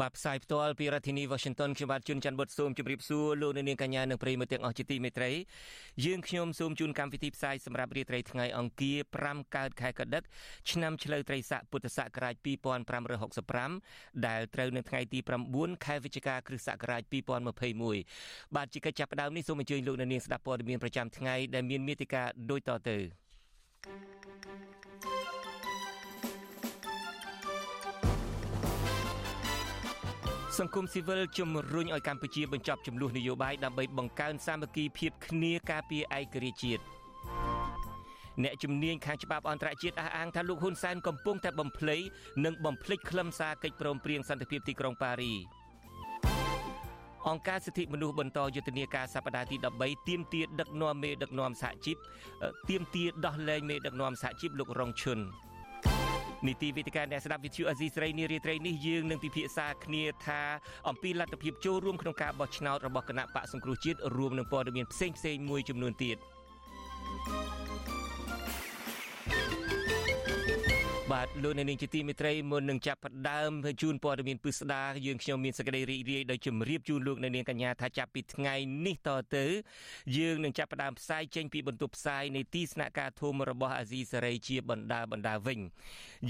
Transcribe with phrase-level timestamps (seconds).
[0.00, 5.30] បាទផ្សាយផ្ទាល់ពីរដ្ឋធានី Washington ខ្ញុំបាទជួនច័ន្ទបុតសូមជម្រាបសួរលោកអ្នកនាងកញ្ញានិងប្រិយមិត្តទាំងអស់ជាទីមេត្រី
[6.04, 10.22] យើងខ្ញុំសូមជូនកម្មវិធីផ្សាយសម្រាប់រាត្រីថ្ងៃអង្គារ5កើតខែកដិក
[10.70, 12.34] ឆ្នាំឆ្លូវត្រីស័កពុទ្ធសករាជ
[13.30, 15.18] 2565ដែលត្រូវនៅថ្ងៃទី
[15.52, 17.02] 9ខែវិច្ឆិកាគ្រិស្តសករាជ
[17.78, 22.98] 2021បាទជាកិច្ចចាប់ផ្ដើមនេះសូមអញ្ជើញលោកអ្នកនាងស្ដាប់ព័ត៌មានប្រចាំថ្ងៃដែលមានមេតិការដូចតទៅ
[30.60, 36.82] សង្គមស៊ីវិលជំរុញឲ្យកម្ពុជាបញ្ចប់ចំនួននយោបាយដើម្បីបង្កើនសាមគ្គីភាពគ្នាការពារឯករាជ្យជាតិ
[38.42, 41.96] អ្នកជំនាញខាងច្បាប់អន្តរជាតិអះអាងថាលោកហ៊ុនសែនកំពុងតែបំភ្លៃ
[42.44, 45.34] និងបំភ្លេចខ្លឹមសារកិច្ចព្រមព្រៀងសន្តិភាពទីក្រុងប៉ារី
[47.28, 51.96] អង្គការសិទ្ធិមនុស្សបន្តយុទ្ធនាការសប្តាហ៍ទី13ទៀមទាដឹកនាំមេដឹកនាំសហជីព
[52.68, 55.20] ទៀមទាដោះលែងមេដឹកនាំសហជីពលោករងឈុន
[56.46, 60.40] នីតិវិទ្យាអ្នកស្ដាប់វិទ្យុអេស៊ីស្រីនារីត្រីនេះយើងនឹងពិភាក្សាគ្នាថា
[60.88, 66.16] អំពីលទ្ធភាពចូលរួមក្នុងការបោះឆ្នោតរបស់គណៈបកសង្គ្រោះជាតិរួមនឹងព័ត៌មានផ្សេងផ្សេងមួយចំនួនទៀត។
[71.12, 73.52] បាទលោកអ្នកនាងជាទីមេត្រីមុននឹងចាប់ផ្ដើម
[73.82, 78.54] ជូនព័ត៌មានពិស្ដាយើងខ្ញុំមានសេចក្តីរីករាយដោយជម្រាបជូនលោកអ្នកនាងកញ្ញាថាចាប់ពីថ្ងៃ
[78.86, 79.46] នេះតទៅ
[80.18, 85.60] យើងនឹងចាប់ផ្ដើមផ្សាយចេញពីបន្ទប់ផ្សាយនៃទីស្នាក់ការធំរបស់អាស៊ីសេរីជាបណ្ដាបណ្ដាវិញ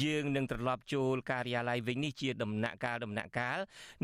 [0.04, 3.58] យើងនឹងត្រឡប់ចូលការិយាល័យវិញនេះជាដំណាក់កាលដំណាក់កាល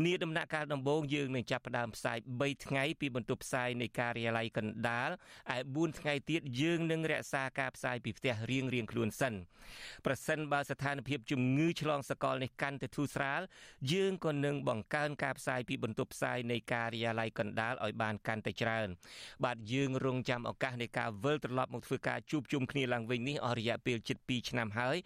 [0.05, 5.09] នាដំណាក់កាលដំបូងយើងនឹងចាប់ផ្ដើមផ្សាយ3ថ្ងៃពីបន្ទប់ផ្សាយនៃការិយាល័យកណ្ដាល
[5.55, 9.33] ឯ4ថ្ងៃទៀតយើងនឹងរក្សាការផ្សាយពីផ្ទះរៀងរៀងខ្លួនសិន
[10.05, 13.41] ប្រសិនបើស្ថានភាពជំងឺឆ្លងសកលនេះកាន់តែធូរស្រាល
[13.93, 18.87] យើងក៏នឹងបង្កើនការផ្សាយពីបន្ទប់ផ្សាយនៃការិយាល័យកណ្ដាលឲ្យបានកាន់តែច្រើន
[19.45, 24.97] បាទយើងរងចាំឱកាសនៃការវិលត្រឡប់មកធ្វើការជួបជុំគ្នាឡើងវិញនេះអស់រយៈពេលជិត2ឆ្នាំហើយ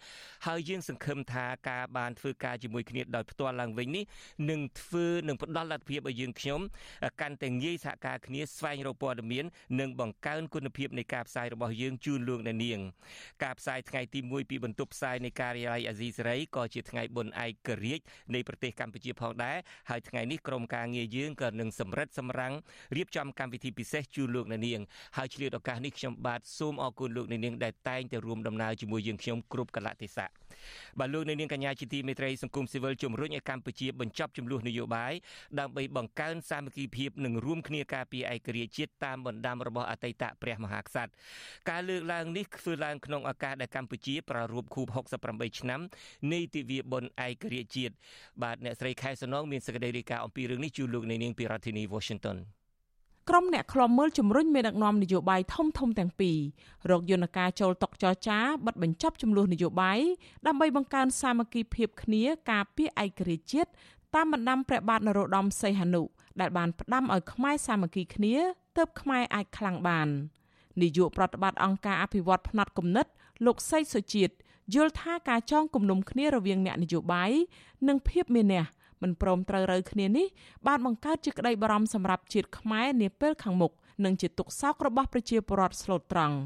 [0.46, 4.04] ហើយយើងសង្ឃឹមថាការបានធ្វើការជាមួយគ្នាដោយផ្ទាល់ឡើងវិញនេះ
[4.50, 6.60] នឹងធ្វើនឹងផ្ដល់លទ្ធភាពឲ្យយើងខ្ញុំ
[7.20, 9.44] កាន់តែងាយសហការគ្នាស្វែងរកព័ត៌មាន
[9.80, 12.80] និងបង្កើនគុណភាពនៃការផ្សាយរបស់យើងជូនលោកអ្នកនាង
[13.44, 19.56] ការផ្សាយថ្ងៃទី1ពីបន្ទប់ផ្សាយនៃការិយាល័យអាស៊ីសេរីក៏ជាថ្ងៃបុណ្យឯករាជ្យនៃប្រទេសកម្ពុជាផងដែរ
[19.90, 22.54] ហើយថ្ងៃនេះក្រុមការងារយើងក៏នឹងសម្រិតសម្រាំង
[22.96, 24.80] រៀបចំកម្មវិធីពិសេសជូនលោកអ្នកនាង
[25.16, 30.28] ហើយឆ្លៀតឱកាសនេះខ្ញុំបាទសូមអរគុណលោកអ្នកនាងដែលតែងតែរួមដំណើរជាមួយយើងខ្ញុំគ្រប់កលៈទេសៈ
[30.98, 35.12] បាទលោកអ្នកនាងកញ្ញាជាទីមេត្រីសង្គមស៊ីវិលជំរុញឲ្យកម្ពុជាបញ្ចប់ចំនួននយោបាយ
[35.60, 41.10] ដើម្បីបង្កើនសាមគ្គីភាពនិងរួមគ្នាការពារឯករាជ្យជាតិតាមបណ្ដាំរបស់អតីតព្រះមហាក្សត្រ
[41.70, 44.86] ការលើកឡើងនេះធ្វើឡើងក្នុងឱកាសដែលកម្ពុជាប្រារព្ធខួប
[45.42, 45.80] 68ឆ្នាំ
[46.32, 47.94] នៃទិវាបុណ្យឯករាជ្យជាតិ
[48.42, 52.38] បាទអ្នកស្រីខែសំណងមានសេចក្តីរាយការណ៍អំពីរឿងនេះជូនលោកនៅនាងពីរដ្ឋធានី Washington
[53.30, 56.38] ក្រុមអ្នកខ្លំមើលជំរុញមេដឹកនាំនយោបាយធំធំទាំងពីរ
[56.90, 59.98] រកយន្តការចូលតុចរចាបិទបញ្ចប់ចំនួននយោបាយ
[60.46, 63.70] ដើម្បីបង្កើនសាមគ្គីភាពគ្នាការពារឯករាជ្យជាតិ
[64.14, 66.02] តាមបណ្ដាំព្រះបាទនរោត្តមសីហនុ
[66.40, 68.34] ដែលបានផ្ដាំឲ្យខ្មែរសាមគ្គីគ្នា
[68.76, 70.08] ទើបខ្មែរអាចខ្លាំងបាន
[70.82, 73.06] នាយកប្រតិបត្តិអង្គការអភិវឌ្ឍផ្នែកគំនិត
[73.46, 74.34] លោកសីសុជាតិ
[74.74, 77.32] យល់ថាការចងគំនុំគ្នារវាងអ្នកនយោបាយ
[77.88, 78.64] និងភាពមានះ
[79.02, 80.26] មិនព្រមត្រូវរើគ្នានេះ
[80.66, 83.72] បានបង្កើតជាក្តីបារម្ភសម្រាប់ជាតិខ្មែរនាពេលខាងមុខ
[84.04, 86.36] និងជាទុកសោករបស់ប្រជាពលរដ្ឋស្លូតត្រង់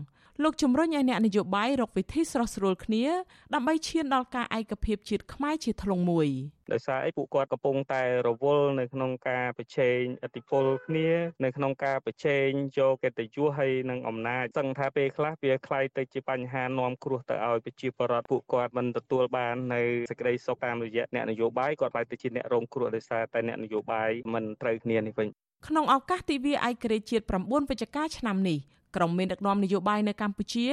[0.44, 3.06] លោកជំរុញឲ្យអ្នកនយោបាយរកវិធីស្រស់ស្រួលគ្នា
[3.54, 6.28] ដើម្បីឈានដល់ការឯកភាពជាតិខ្មែរជាធ្លុងមួយ
[6.74, 11.10] ដោយសារអីពួកគាត់កំពុងតែរវល់នៅក្នុងការប្រជែងអធិបុលគ្នា
[11.44, 12.48] នៅក្នុងការប្រជែង
[12.78, 19.82] យកកិត្តិយសហើយនឹងអំណាចសឹងថាពេលខ្លះវាคล้ายទៅជាបញ្ហានាំគ្រោះទៅឲ្យប្រជាពលរដ្ឋពួកគាត់មិនទទួលបាននៅ
[20.12, 25.28] សេចក្តីសុខតាមរយៈអ្នកនយោបាយគាត់បែរទៅជាអ្នករងគ្រោះដោយសារតែអ្នកនយោបាយមិនត្រូវគ្នានេះវិញ
[25.68, 28.60] ក្នុងឱកាសទិវាឯករាជ្យជាតិ9វិច្ឆិកាឆ្នាំនេះ
[28.97, 30.69] ក្រុមមានដឹកនាំនយោបាយនៅកម្ពុជា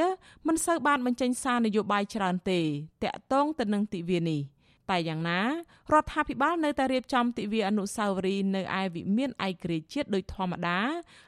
[0.47, 2.59] មិនសូវបានបញ្ចេញសារនយោបាយច្រើនទេ
[3.03, 4.41] តាក់ទងទៅនឹងទិវានេះ
[4.89, 10.79] តែយ៉ាងណារដ្ឋាភិបាលនៅតែរៀបចំទិវាអនុស្សាវរីយ៍នៅឯវិមានឯករាជ្យជាតិដោយធម្មតា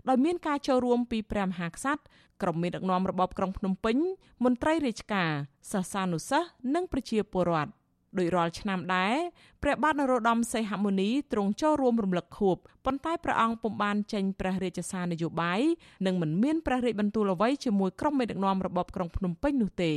[0.10, 2.02] ដោយមានការចូលរួមពីព្រះមហាក្សត្រ
[2.42, 3.98] ក្រុមមានដឹកនាំរបបក្រុងភ្នំពេញ
[4.44, 5.32] មន្ត្រីរាជការ
[5.72, 7.79] សាសានុសិស្សនិងប្រជាពលរដ្ឋ
[8.18, 9.16] ដោយរាល់ឆ្នាំដែរ
[9.64, 15.62] ព្រះបាទនរោត្តមសីហមុនីទ្រង់ចូលរួមរំលឹកខួបប៉ុន្តែព្រះអង្គពុំបានចេញព្រះរាជសារនយោបាយ
[16.06, 19.94] និងមិនមានព្រះរាជបន្ទូលអ្វីជាមួយក្រុមមេដឹកនាំរបបក្រុងភ្នំពេញនោះទេ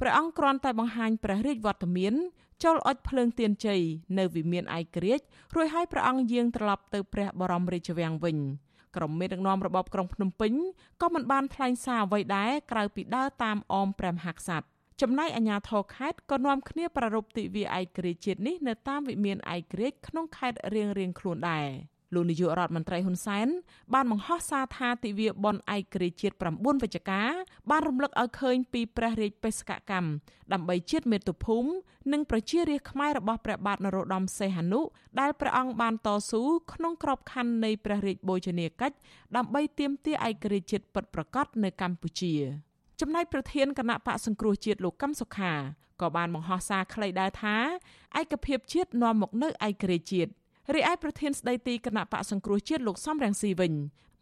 [0.00, 2.14] ព្រះអង្គគ្រាន់តែបង្ហាញព្រះរាជវត្តមាន
[2.64, 3.80] ចូលអុជភ្លើងទៀនជ័យ
[4.18, 5.24] នៅវិមានឯករាជ្យ
[5.54, 8.36] រួចហើយព្រះអង្គយាងត្រឡប់ទៅព្រះបរមរាជវាំងវិញ
[8.96, 10.52] ក្រុមមេដឹកនាំរបបក្រុងភ្នំពេញ
[11.02, 21.68] ក៏មិនបានថ្លែងសារអ្វីដែរក្រៅពីដើរតាមអមព្រះមហាក្សត្រ ចំណែកអាជ្ញាធរខេត្តក៏នាំគ្នាប្រារព្ធទិវាឯករាជ្យជាតិនេះនៅតាមវិមានឯករាជ្យក្នុងខេត្តរៀងៗខ្លួនដែរ
[22.14, 23.48] លោកនាយករដ្ឋមន្ត្រីហ៊ុនសែន
[23.94, 27.22] បានបង្ហោះសារថាទិវាបុណ្យឯករាជ្យជាតិ9វិច្ឆិកា
[27.70, 30.08] បានរំលឹកឲ្យឃើញពីព្រះរាជបេសកកម្ម
[30.52, 31.68] ដើម្បីជាតិមាតុភូមិ
[32.12, 34.80] និងប្រជារាស្ត្រខ្មែររបស់ព្រះបាទនរោត្តមសីហនុ
[35.20, 38.96] ដែលព្រះអង្គបានតស៊ូក្នុងក្របខ័ណ្ឌនៃព្រះរាជបូជនីយកិច្ច
[39.36, 42.34] ដើម្បីទាមទារឯករាជ្យជាតិពិតប្រាកដនៅកម្ពុជា
[43.00, 45.52] ចំណែកប្រធានគណៈបកសង្គ្រោះជាតិលោកកឹមសុខា
[46.00, 47.56] ក៏បានបង្ហោះសារខ្លីដែរថា
[48.20, 50.30] ឯកភាពជាតិនាំមកនៅឯករាជ្យជាតិ
[50.74, 53.72] រីឯប្រធានស្ដីទីគណៈបកសង្គ្រោះជាតិលោកសំរងស៊ីវិញ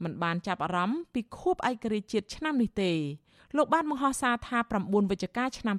[0.02, 2.92] មិនបានចាប់អារម្មណ៍ពីខួបឯករាជ្យជាតិឆ្នាំនេះទេ
[3.56, 5.76] លោកបានបង្ហោះសារថា9វិច្ឆិកាឆ្នាំ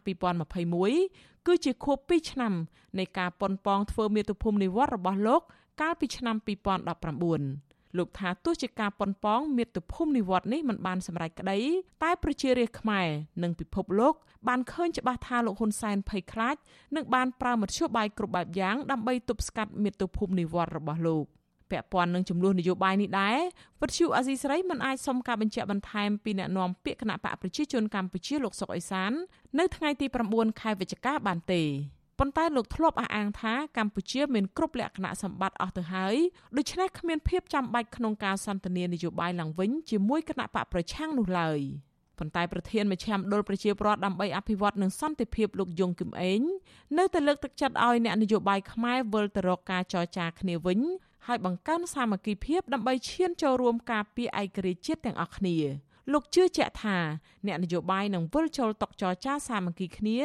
[0.74, 2.54] 2021គឺជាខួប2ឆ្នាំ
[3.00, 5.42] នៃការប៉ុនប៉ងធ្វើមាតុភូមិនិវត្តរបស់លោក
[5.82, 7.65] កាលពីឆ្នាំ2019
[7.98, 11.60] លោកថាទោះជាការប៉ុនប៉ងមាតុភូមិនិវត្តនេះមិនបានសម្រេចក្តី
[12.04, 13.08] តែប្រជារាស្ត្រខ្មែរ
[13.44, 14.14] និងពិភពលោក
[14.48, 16.56] បានឃើញច្បាស់ថាលោកហ៊ុនសែនភ័យខ្លាច
[16.96, 21.26] និងបានប្រើមធ្យោបាយគ្រប់បែបយ៉ាងដើម្បីទប់ស្កាត់មាតុភូមិនិវត្តរបស់លោក
[21.72, 23.38] ពាក់ព័ន្ធនឹងចំនួននយោបាយនេះដែរ
[23.82, 29.12] វិទ្យុអាស៊ីសេរីមិនអាចសុំការបញ្ជាក់បន្ថែមពីអ្នកនាំពាក្យគណៈបកប្រជាជនកម្ពុជាលោកសុកអេសាន
[29.60, 31.62] នៅថ្ងៃទី9ខែវិច្ឆិកាបានទេ
[32.20, 36.16] ប៉ុន្តែលោកធ្លាប់អះអាងថាកម្ពុជាមានគ្រប់លក្ខណៈសម្បត្តិអស់ទៅហើយ
[36.58, 41.60] ដូច្នេះគ្មានភាពចាំបាច់ក្នុងការសន្ទនានយោបាយឡើងវិញជាមួយគណៈបកប្រឆាំងនោះឡើយ
[42.20, 46.42] ប៉ុន្តែប្រធានមជ្ឈមណ្ឌលប្រជាប្រដ្ឋដើម្បីអភិវឌ្ឍនិងសន្តិភាពលោកយងគឹមអេង
[46.98, 50.80] នៅតែលើកទឹកចិត្តឲ្យអ្នកនយោបាយខ្មែរវិលទៅរកការចរចាគ្នាវិញ
[51.28, 55.58] ហើយបង្កើនសាមគ្គីភាពដើម្បីឈានចូលរួមការពារឯករាជ្យជាតិទាំងអស់គ្នា។
[56.14, 56.98] លោកជឿជាក់ថា
[57.48, 60.20] អ្នកនយោបាយនឹងវិលចូលតុចរចាសាមគ្គីគ្នា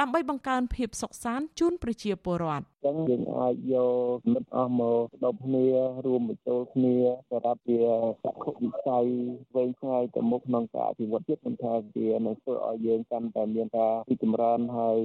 [0.00, 3.74] ដើម្បីបង្កើនភាពសុខសាន្តជូនប្រជាពលរដ្ឋចឹងយើងអាចយ
[4.16, 5.66] កមិត្តអស់មកស្ដប់គ្នា
[6.06, 6.94] រួមបញ្ចូលគ្នា
[7.30, 7.78] សម្រាប់ជា
[8.24, 9.06] សក្ខវិស័យ
[9.54, 15.00] វែងឆ្ងាយទៅមុខក្នុងការអភិវឌ្ឍជាតិមិនថាវានឹងធ្វើឲ្យយើងកាន់តែមានការរីកចម្រើនហើយ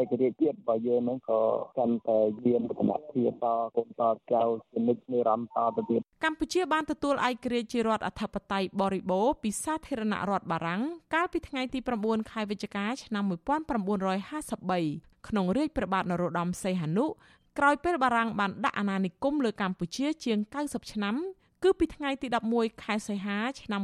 [0.00, 1.40] ឯករាជ្យជាតិរបស់យើងនឹងក៏
[1.78, 3.46] កាន់តែមានលក្ខណៈភាពត
[3.76, 4.02] កូនត
[4.32, 10.82] ចៅជានិច្ចនិរន្តរ៍តទៅទៀត កម្ពុជាបានទទួលឯករាជ្យជារដ្ឋអធិបតេយ្យបរិបូរពីសាធារណរដ្ឋបារាំង
[11.14, 17.06] កាលពីថ្ងៃទី9ខែវិច្ឆិកាឆ្នាំ1953ក្នុងរាជព្រះបាទនរោត្តមសីហនុ
[17.58, 21.14] ក្រោយពេលបារាំងបានដាក់អាណានិគមលើកម្ពុជាជាង90ឆ្នាំ
[21.64, 22.26] គឺពីថ្ងៃទី
[22.56, 23.80] 11ខែសីហាឆ្នាំ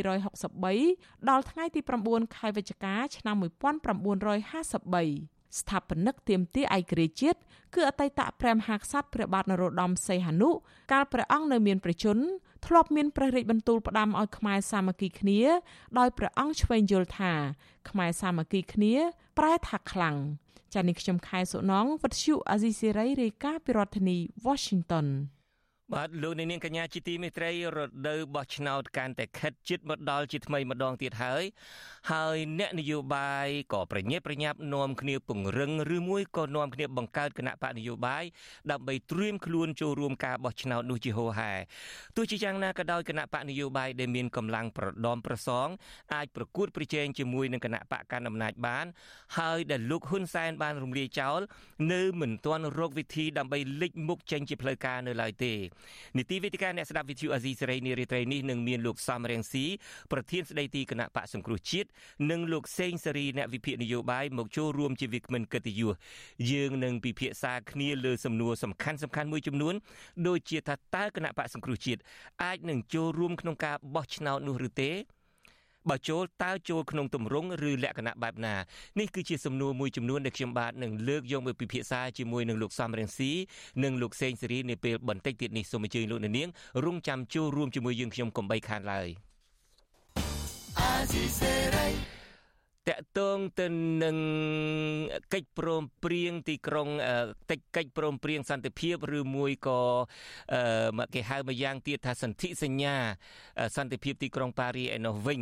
[0.00, 7.38] 1863ដល់ថ្ងៃទី9ខែវិច្ឆិកាឆ្នាំ1953 ស្ថាបនិកទៀមទាឯករាជ្យជាតិ
[7.74, 10.50] គឺអតីតព្រះមហាក្សត្រព្រះបាទនរោត្តមសីហនុ
[10.92, 12.24] កាលព្រះអង្គនៅមានព្រះជន្ម
[12.66, 15.40] ធ្លាប់មានព្រះរាជបន្ទូលផ្ដាំឲ្យខ្មែរសាមគ្គីគ្នា
[15.98, 17.32] ដោយព្រះអង្គឆ្វេងយល់ថា
[17.90, 18.94] ខ្មែរសាមគ្គីគ្នា
[19.38, 20.16] ប្រែថាខ្លាំង
[20.72, 25.06] ចា៎នេះខ្ញុំខែសុណងវັດឈូអាស៊ីសេរីរាយការណ៍ពីរដ្ឋធានី Washington
[25.90, 31.42] បាទលោកនាងកញ្ញាជាទីមេត្រីរដូវបោះឆ្នោតកាន់តែខិតជិតមកដល់ជាថ្មីម្ដងទៀតហើយ
[32.12, 38.24] ហើយអ្នកនយោបាយក៏ប្រញាប់ប្រញាប់នាំគ្នាពង្រឹងឬមួយក៏នាំគ្នាបង្កើតគណៈបកនយោបាយ
[38.70, 41.52] ដើម្បីត្រៀមខ្លួនចូលរួមការបោះឆ្នោតនោះជាហូរហែ
[42.16, 45.68] ទោះជាយ៉ាងណាក៏ដោយគណៈបកនយោបាយដែលមានកម្លាំងប្រដមប្រសង
[46.14, 48.86] អាចប្រកួតប្រជែងជាមួយនឹងគណៈបកកណ្ដាលអំណាចបាន
[49.38, 51.40] ហើយដែលលោកហ៊ុនសែនបានរំលាយចោល
[51.92, 55.54] នៅមិនទាន់រកវិធីដើម្បីលេចមុខចេញជាផ្លូវការនៅឡើយទេ
[56.18, 59.64] នីតិវិទ្យាអ្នកស្ដាប់វិទ្យុអាស៊ីសេរីនារីត្រីនេះនឹងមានលោកសំរៀងស៊ី
[60.12, 61.88] ប្រធានស្ដីទីគណៈបកសង្គ្រោះជាតិ
[62.30, 65.92] និងលោកសេងសេរីអ្នកវិភាគនយោបាយមកចូលរួមជាវាគ្មិនកិត្តិយស
[66.50, 69.74] យើងនឹងពិភាក្សាគ្នាលើសំណួរសំខាន់សំខាន់មួយចំនួន
[70.28, 72.00] ដូចជាថាតើគណៈបកសង្គ្រោះជាតិ
[72.42, 74.92] អាចនឹងចូលរួមក្នុងការបោះឆ្នោតនោះឬទេ
[75.90, 78.54] បើចូលតើចូលក្នុងទម្រង់ឬលក្ខណៈបែបណា
[78.98, 83.30] នេះគឺជាសំណួរមួយចំនួនដែលខ្ញុំបាទនឹងលើកយកមកពិភាក្សាជាមួយនឹងលោកសំរងស៊ី
[83.84, 86.48] និងលោកសេងសេរីនាពេលបន្តិចទៀតនេះសូមអញ្ជើញលោកនាង
[86.84, 89.08] រងចាំចូលរួមជាមួយយើងខ្ញុំកុំបីខានឡើយ
[90.78, 91.88] អាស៊ីសេរី
[92.90, 93.66] តកតងទៅ
[94.04, 94.16] នឹង
[95.34, 96.88] កិច្ចព្រមព្រៀងទីក្រុង
[97.50, 99.80] តិចកិច្ចព្រមព្រៀងសន្តិភាពឬមួយក៏
[101.14, 102.96] គេហៅម្យ៉ាងទៀតថាសន្ធិសញ្ញា
[103.76, 105.40] សន្តិភាពទីក្រុងប៉ារីឯនោះវិញ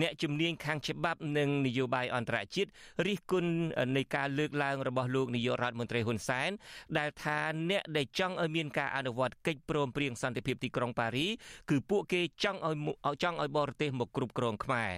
[0.00, 2.70] អ្នកជំនាញខាងច្បាប់និងនយោបាយអន្តរជាតិ
[3.06, 3.52] រិះគន់
[3.96, 6.50] នៃការលើកឡើងរបស់លោកនាយករដ្ឋមន្ត្រីហ៊ុនសែន
[6.98, 7.38] ដែលថា
[7.70, 11.26] អ្នកដែលចង់ឲ្យមានការអនុវត្តកិច្ចព្រមព្រៀងសន្តិភាពទីក្រុងប៉ារី
[11.70, 14.90] គឺពួកគេចង់ឲ្យចង់ឲ្យបរទេសមកគ្រប់គ្រងខ្មែរ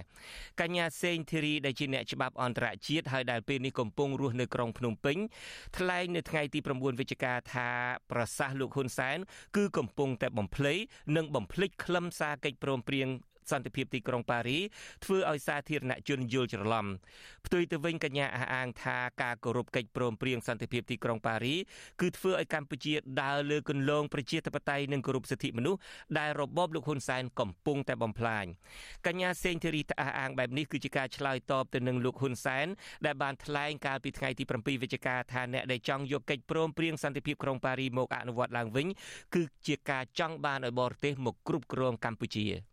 [0.61, 5.17] កញ្ញាសេងធីរីដែលជាអ្នកច្បាប់អន្តរជាតិហើយដែលពេលនេះកំពុងរស់នៅក្រុងភ្នំពេញ
[5.77, 7.69] ថ្លែងនៅថ្ងៃទី9វិច្ឆិកាថា
[8.11, 9.17] ប្រសាសន៍លោកហ៊ុនសែន
[9.55, 10.73] គឺកំពុងតែបំភ្លៃ
[11.15, 13.07] និងបំភ្លេចខ្លឹមសារកិច្ចព្រមព្រៀង
[13.51, 14.59] សន្តិភាពទីក្រុងប៉ារី
[15.05, 16.85] ធ្វើឲ្យសាធារណជនយល់ច្រឡំ
[17.45, 21.55] ផ្ទុយទៅវិញកញ្ញាអះអាងថាការគោរពកិច្ចព្រមព្រៀងសន្តិភាពទីក្រុងប៉ារី
[22.01, 25.79] គឺធ្វើឲ្យកម្ពុជាដើរលើគន្លងប្រជាធិបតេយ្យនិងគោរពសិទ្ធិមនុស្ស
[26.19, 28.45] ដែលរបបលោកហ៊ុនសែនកំពុងតែបំផ្លាញ
[29.07, 32.67] កញ្ញាសេងធីរីអះអាងបែបនេះគឺជាការឆ្លើយតបទៅនឹងលោកហ៊ុនសែន
[33.05, 38.87] ដែលបានថ្លែងកាលពីថ្ងៃទី7វិច្ឆិកាថាអ្នកដែលចង់យកកិច្ចព្រមព្រៀងសន្តិភាពក្រុងប៉ារីមកអនុវត្តឡើងវិញ
[39.35, 42.72] គឺជាការចង់បានឲ្យបរទេសមកគ្រប់គ្រងកម្ពុជា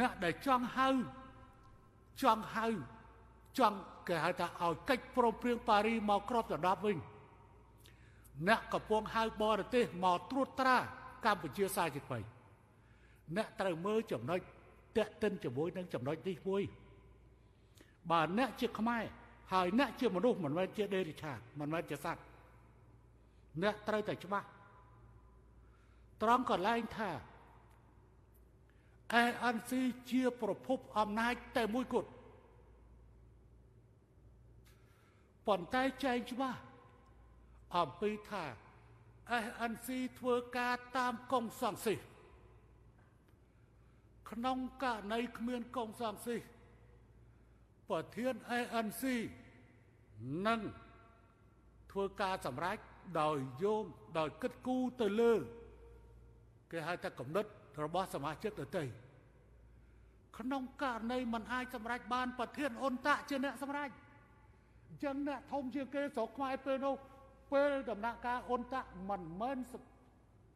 [0.00, 0.88] អ្នកដែលចង់ហៅ
[2.22, 2.66] ចង់ហៅ
[3.58, 3.78] ចង់
[4.08, 6.96] គេហៅថាឲ្យកិច្ចព្រមព្រៀងប៉ារីមកគ្របដណ្ដប់វិញ
[8.48, 10.76] អ្នកកំពុងហៅបរទេសមកត្រួតត្រា
[11.24, 12.18] កម្ពុជាសាជាថ្មី
[13.36, 14.40] អ្នកត្រូវមើលចំណុច
[14.96, 16.62] តេតិនជាមួយនឹងចំណុចនេះមួយ
[18.10, 19.04] បើអ្នកជាខ្មែរ
[19.52, 22.22] ហើយអ្នកជាមនុស្សមិនមែនជាដេរិឆាតមិនមែនជាសត្វ
[23.62, 24.46] អ្នកត្រូវតែច្បាស់
[26.22, 27.10] ត្រង់កន្លែងថា
[29.14, 29.72] ANC
[30.10, 32.10] ជាប្រភពអំណាចតែមួយគត់
[35.46, 36.60] ប៉ុន្តែចែងច្បាស់
[37.76, 38.44] អំពីថា
[39.32, 42.00] ANC ធ្វើការតាមកុងសង្ស៊ីស
[44.30, 46.42] ក្នុងករណីគ្មានកុងសង្ស៊ីស
[47.88, 49.02] ប្រធាន ANC
[50.46, 50.60] នឹង
[51.92, 52.78] ធ្វើការសម្រេច
[53.20, 53.84] ដោយយោង
[54.18, 55.34] ដោយគិតគូរទៅលើ
[56.70, 57.50] គេហៅថាកំណត់
[57.84, 58.84] របស់សមាជិកដទៃ
[60.38, 63.90] ក្នុងករណីมันអាចសម្រេចបានប្រធានអ៊ុនតាក់ជាអ្នកសម្រេច
[64.88, 66.96] អញ្ចឹងអ្នកធំជាងគេស្រុកខ្មែរពេលនោះ
[67.52, 69.58] ពេលដំណាក់កាលអ៊ុនតាក់មិនមែន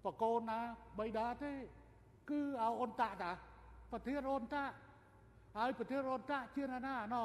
[0.04, 0.60] បកូនណា
[0.98, 1.52] បៃតាទេ
[2.30, 3.32] គឺឲ្យអ៊ុនតាក់តា
[3.90, 4.74] ប្រធានអ៊ុនតាក់
[5.56, 6.78] ហើយប្រធានអ៊ុនតាក់ជាណា
[7.14, 7.24] ណោ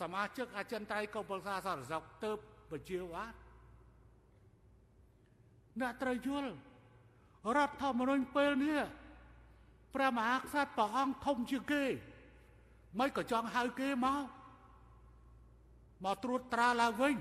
[0.00, 2.30] សមាជិកអចិន្ត្រៃយ៍កុម្ពលសាសរសកទៅ
[2.70, 3.36] បញ្ជាវត្ត
[5.80, 6.50] អ្នកត្រូវយល់
[7.56, 8.80] រដ្ឋធម្មនុញ្ញពេលនេះ
[9.96, 11.84] ព្រះមហាក្សត្រព្រះអង្គធំជាងគេ
[12.98, 14.24] មិនក៏ចង់ហៅគេមក
[16.04, 17.14] មកត្រួតត្រាឡើងវិញ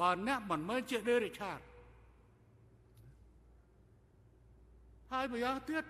[0.00, 1.60] បើអ្នកមិនមែនជាដេរិឆាត
[5.12, 5.84] ហើយម្យ៉ាងទៀត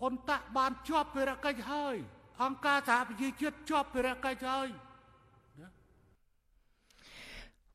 [0.00, 1.96] អ៊ុនតាក់បានជាប់ភារកិច្ចហើយ
[2.42, 4.68] អង្គការសហប្រជាជាតិជាប់ភារកិច្ចហើយ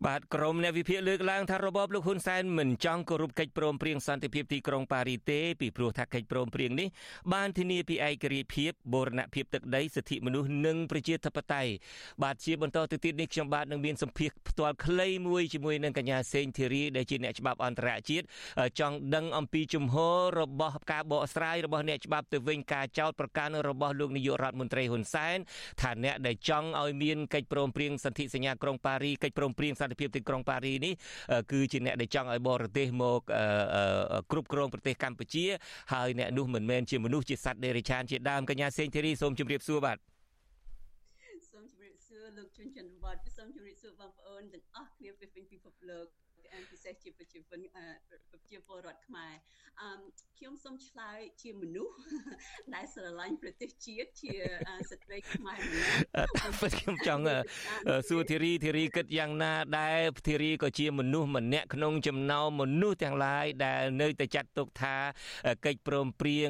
[0.08, 6.88] បាទក្រមអ្នកវិភាគលើកឡើងថារបបលោកហ៊ុនសែនមិនចង់គោរពកិច្ចព្រមព្រៀងសន្តិភាពទីក្រុងប៉ារីទេពីព្រោះថាកិច្ចព្រមព្រៀងនេះ
[7.34, 11.72] បានធានាពីឯករាជ្យភាពបូរណភាពទឹកដីសិទ្ធិមនុស្សនិងប្រជាធិបតេយ្យ
[12.24, 18.26] បាទជាបន្តទៅទៀតនេះខ្ញុំបាទនឹងមានសម្ភាសផ្ទាល់ខ្លីមួយជាមួយនឹងកញ្ញាសេងធីរីដែលជាអ្នកច្បាប់អន្តរជាតិ
[18.80, 25.38] ចង់ដឹងអំពីជំហររបស់ការបកស្រាយរបស់អ្នកច្បាប់ទៅវិញការចោទប្រកាន់របស់លោកនាយករដ្ឋមន្ត្រីហ៊ុនសែន
[25.82, 30.94] ថាអ្នកដែលចង់ឲ្យមានកិច្ចព្រមព្រៀងសន្ធិសញ្ញាក្រុងប៉ារីកិច្ចព្រមព្រៀងសន្តិភាពទីក្រុងប៉ារីនេះ
[31.52, 33.20] គឺជាអ្នកដែលចង់ឲ្យបរទេសមក
[34.32, 35.46] គ្រប់គ្រងប្រទេសកម្ពុជា
[35.94, 39.98] ហើយអ្នកនោះមិនមែនជាមនុស្សជាសត្វដេរិឆានជាដើមកញ្ញាសេងធីរីសូមជម្រាបសួរបាទ
[41.52, 46.06] សូមជម្រាបសួរលោកជួនច័ន្ទវត្តសូមជម្រាបសួរបងប្អូនទាំងអស់គ្នាពីពេញពិភពលោក
[46.72, 49.34] ពិសេសជាប្រជាជនប្រ ជាពលរដ្ឋខ្មែរ
[49.82, 49.90] អឺ
[50.38, 51.96] ខ្ញុំសូមឆ្លើយជាមនុស្ស
[52.76, 54.34] ដែលស្រឡាញ់ប្រទេសជាតិជា
[54.92, 57.24] ស្ត្រីខ្មែរម្នាក់ខ្ញុំចង់
[58.08, 64.96] សួរធីរីធីរីគិតយ៉ាងណាដែរធីរីក៏ជាមនុស្សម្នាក់ក្នុងចំណោមមនុស្សទាំងឡាយដែលនៅតែចាត់ទុកថា
[65.66, 66.50] កិច្ចព្រមព្រៀង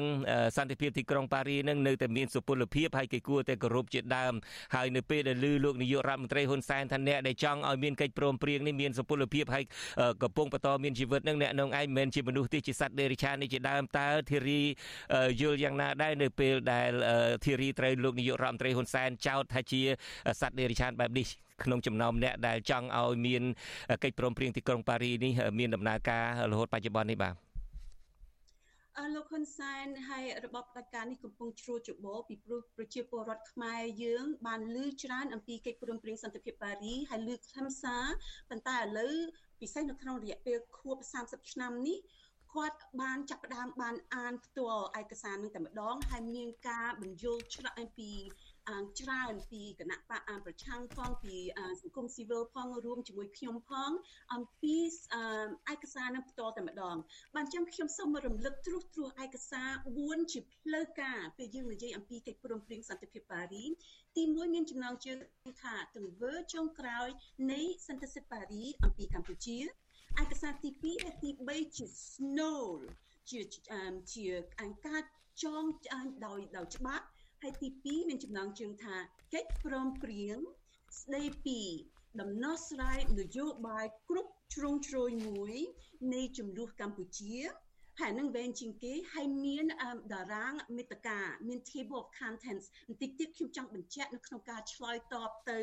[0.56, 4.34] សន្តិភាពទីក្រុងប៉ារីនឹងនៅតែមានសុពលភាពហើយគេគួរតែគោរពជាដើម
[4.74, 9.64] ហើយនៅពេលដែលឮលោកនាយករដ្ឋមន្ត្រីហ៊ុនសែនថាអ្នកដែលចង់ឲ្យមានកិច្ចព្រមព្រៀងនេះមានសុពលភាពហើយ
[10.22, 14.60] កំពុងបន្តមានជីវិតនឹងអ្នកនងឯងមិនមែនជាមនុស្សទេជាសត្វដេរិឆាននេះជាដើមតើធីរី
[15.40, 16.90] យល់យ៉ាងណាដែរនៅពេលដែល
[17.44, 19.82] ធីរីត្រូវលោកនាយករដ្ឋមន្ត្រីហ៊ុនសែនចោទថាជា
[20.40, 21.26] សត្វដេរិឆានបែបនេះ
[21.64, 23.42] ក្នុងចំណោមអ្នកដែលចង់ឲ្យមាន
[24.02, 27.34] កិច្ចព្រមព្រៀងទីក្រុងប៉ារីនេះមានដំណើរការរហូតបច្ចុប្បន្ននេះបាទ
[28.98, 38.04] អឺលោកហ៊ុនសែនហើយរបបផ្ដាច់ការនេះកំពុងជ្រួលច្បល់ពីព្រោះប្រជាពលរដ្ឋខ្មែរយើងបានលឺច្រើនអំពីកិច្ចព្រមព្រៀងសន្តិភាពប៉ារីហើយលឺខ្លឹមសារ
[38.50, 39.14] ប៉ុន្តែឥឡូវ
[39.62, 41.98] ពិសេសនៅក្នុងរយៈពេលខួប30ឆ្នាំនេះ
[42.54, 48.12] គាត់បានចាប់ផ្ដើមបានអានផ្ទាល់ឯកសារនឹងតែម្ដងហើយមានការបញ្យល់ច្រាក់អំពី
[49.00, 51.36] ច្រើនពីគណៈបកប្រឆាំងផងពី
[51.80, 53.90] សង្គមស៊ីវិលផងរួមជាមួយខ្ញុំផង
[54.34, 54.76] អំពី
[55.72, 56.96] ឯកសារនឹងផ្ទាល់តែម្ដង
[57.34, 63.64] បានចាំខ្ញុំសូមរំលឹកត្រួសត្រាសឯកសារ4ជាផ្លូវការពេលយើងនិយាយអំពីកិច្ចព្រមព្រៀងសន្តិភាពប៉ារី
[64.16, 65.18] ទីមួយមានចំណងជើង
[65.62, 67.08] ថាទង្វើចុងក្រោយ
[67.52, 69.58] នៃសន្តិសិទ្ធិប៉ារីអំពីកម្ពុជា
[70.22, 72.62] ឯកសារទី2និងទី3ជា Snow
[73.30, 73.40] ជា
[74.12, 74.26] ជា
[74.60, 75.00] អង្ការ
[75.42, 75.64] ចង
[76.26, 77.04] ដោយដោយច្បាប់
[77.42, 78.96] ហើយទី2មានចំណងជើងថា
[79.34, 80.38] កិច្ចព្រមព្រៀង
[81.00, 81.60] ស្ដីពី
[82.20, 85.54] ដំណោះស្រាយនយោបាយគ្រប់ជ្រុងជ្រោយមួយ
[86.14, 87.36] នៃចំនួនកម្ពុជា
[88.02, 89.64] ហហើយនឹងវែងជាងគេហើយមាន
[90.12, 95.60] តារាងមេត្តាមាន table of contents បន្តិចទៀតខ្ញុំចង់បញ្ជាក់នៅក្នុងការឆ្លើយតបទៅ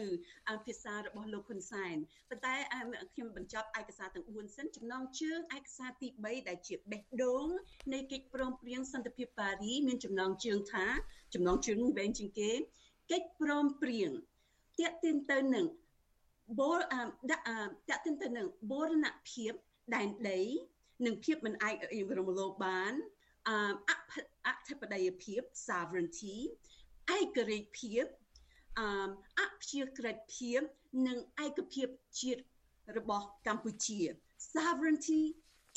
[0.65, 1.95] ភាសារបស់លោកហ៊ុនសែន
[2.29, 2.55] ប៉ុន្តែ
[3.13, 7.47] ខ្ញុំបញ្ចប់ឯកសារទាំង4សិនចំណងជើងឯកសារទី3ដែលជាបេះដូង
[7.93, 10.85] នៃកិច្ចព្រមព្រៀងសន្តិភាពប៉ារីមានចំណងជើងថា
[11.33, 12.51] ចំណងជើងវែងជាងគេ
[13.11, 14.09] កិច្ចព្រមព្រៀង
[14.79, 15.65] តាក់ទិនទៅនឹង
[16.59, 16.79] បូរ
[17.31, 17.45] ដាក់
[17.89, 19.53] តាក់ទិនទៅនឹងបូរណភាព
[19.95, 20.41] ដែនដី
[21.05, 21.75] និងភាពមិនអាច
[22.17, 22.93] រំលោភបាន
[23.47, 23.49] អ
[24.47, 26.37] អធិបតេយ្យភាព sovereignty
[27.17, 28.05] ឯករាជ្យភាព
[28.79, 30.61] អព្យាក្រឹតភាព
[31.07, 31.87] និងឯកភាព
[32.19, 32.41] ជាតិ
[32.97, 33.99] របស់កម្ពុជា
[34.53, 35.23] sovereignty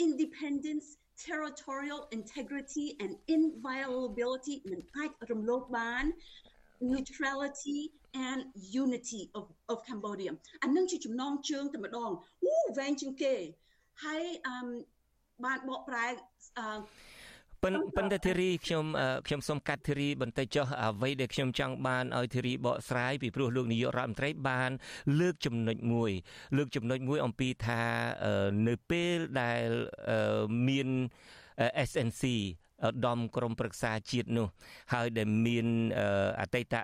[0.06, 0.86] independence
[1.26, 6.04] territorial integrity and inviolability មិនអាចរំលោភបាន
[6.92, 7.80] neutrality
[8.28, 8.40] and
[8.82, 10.30] unity of of Cambodia
[10.62, 12.10] អានឹងជាចំណងជើងតែម្ដង
[12.44, 13.34] អូវែងជាងគេ
[14.04, 14.56] ហើយអឺ
[15.44, 16.06] បានបកប្រែ
[17.64, 18.84] ប៉ុន្តែប៉ុន្តែធីរីខ្ញុំ
[19.26, 24.70] ខ្ញុំសូមកាត់ធីរីបន្តិចចុះអ្វីដែលខ្ញុំចង់បានឲ្យធីរីបកស្រាយពីព្រោះលោកនាយករដ្ឋមន្ត្រីបាន
[25.20, 26.10] លើកចំណុចមួយ
[26.56, 27.82] លើកចំណុចមួយអំពីថា
[28.68, 29.66] នៅពេលដែល
[30.68, 30.88] មាន
[31.88, 32.24] SNC
[33.06, 34.46] ដំក្រមប្រឹក្សាជាតិនោះ
[34.92, 35.66] ហើយដែលមាន
[36.40, 36.74] អតីត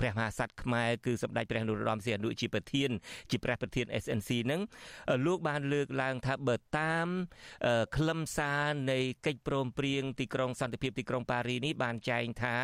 [0.00, 2.90] ព្រះមហាក្សត្រខ្មែរគឺសម្ដេចព្រះនរោត្តមសីហនុជាប្រធាន
[3.30, 4.60] ជាព្រះប្រធាន SNC នឹង
[5.26, 7.08] លោកបានលើកឡើងថាបើតាម
[7.96, 12.56] ខ្លឹមសារនៃកិច្ចព្រមព្រៀងទីក្រុងសន្តិភាពទីក្រុងប៉ារីនេះបានចែងថា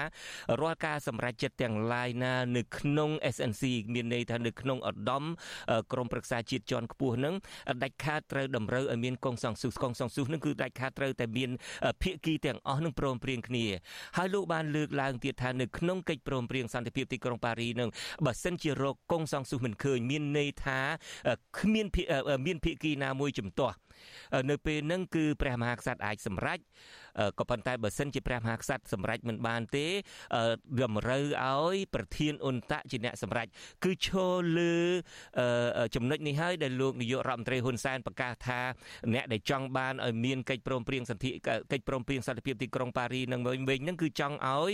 [0.61, 5.25] រាល់ការសម្រេចចិត្តទាំងឡាយណានៅក្នុង SNC មានន័យថានៅក្នុងឧត្តម
[5.93, 7.35] ក្រមប្រឹក្សាជាតិជាន់ខ្ពស់នឹង
[7.83, 11.51] ដាច់ខាតត្រូវតម្រូវឲ្យមានកងសង្ស៊ុះកងសង្ស៊ុះនឹងគឺដាច់ខាតត្រូវតែមាន
[12.03, 13.67] ភាគីទាំងអស់នឹងព្រមព្រៀងគ្នា
[14.17, 17.91] ហើយលោកបានលើកឡើងទៀតថានៅក្នុងកិច្ចព្រមព្រៀងសន្តិភាពទីក្រុងប៉ារីនឹង
[18.27, 20.79] បើសិនជារកកងសង្ស៊ុះមិនឃើញមានន័យថា
[21.59, 21.87] គ្មាន
[22.47, 23.77] មានភាគីណាមួយជំទាស់
[24.51, 26.59] នៅពេលហ្នឹងគឺព្រះមហាក្សត្រអាចសម្រេច
[27.39, 29.87] ក៏ប៉ុន្តែបើសិនជាព្រះមហាក្សត្រសម្រេចមិនបានទេ
[30.83, 33.47] តម្រូវឲ្យប្រធានអ៊ុនតាក់ជាអ្នកសម្រេច
[33.85, 34.77] គឺឈរលើ
[35.95, 38.61] ចំណុចនេះហើយដែលលោកនាយករដ្ឋមន្ត្រីហ៊ុនសែនប្រកាសថា
[39.15, 41.31] អ្នកដែលចង់បានឲ្យមានកិច្ចព្រមព្រៀងសន្ធិ
[41.73, 44.73] កិច្ចព្រមព្រៀងសន្តិភាពទីក្រុងប៉ារីនឹងវិញវិញហ្នឹងគឺចង់ឲ្យ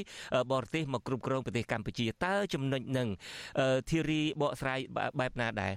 [0.53, 3.09] បរទេសមកគ្រប់គ្រងប្រទេសកម្ពុជាតើចំណុចហ្នឹង
[3.91, 4.79] ធីរីបកស្រាយ
[5.21, 5.75] បែបណាដែរ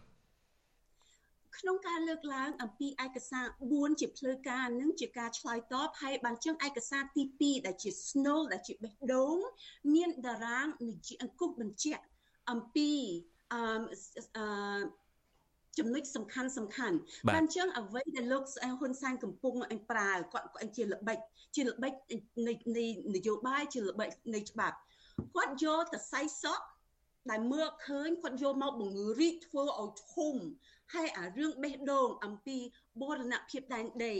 [1.60, 9.38] ក្នុងការលើកឡើងអំពីឯកសារ4ជាផ្លូវការនឹងជាការឆ្លើយតបហើយបានចឹងឯកសារទី2ដែលជា snow ដែលជាបេះដូង
[9.96, 10.68] មានតារាង
[11.08, 12.04] ជាអង្គុបបញ្ជាក់
[12.52, 12.92] អំពី
[13.54, 14.80] អឺ
[15.78, 16.98] ចំណុចសំខាន់សំខាន់
[17.30, 18.44] បានចឹងអ្វីដែលលោក
[18.80, 21.18] ហ៊ុនសែនកំពុងអញប្រើគាត់គាត់ជាល្បិច
[21.56, 21.94] ជាល្បិច
[22.48, 24.78] នៃនយោបាយជាល្បិចនៃច្បាប់
[25.36, 26.66] គាត់យកតសៃសក់
[27.32, 30.36] ដែលមើលឃើញគាត់យកមកបង្រៀបធ្វើឲ្យធំ
[30.94, 32.58] ហើយអារឿងបេះដូងអំពី
[33.02, 34.16] បរណភាពដែនដី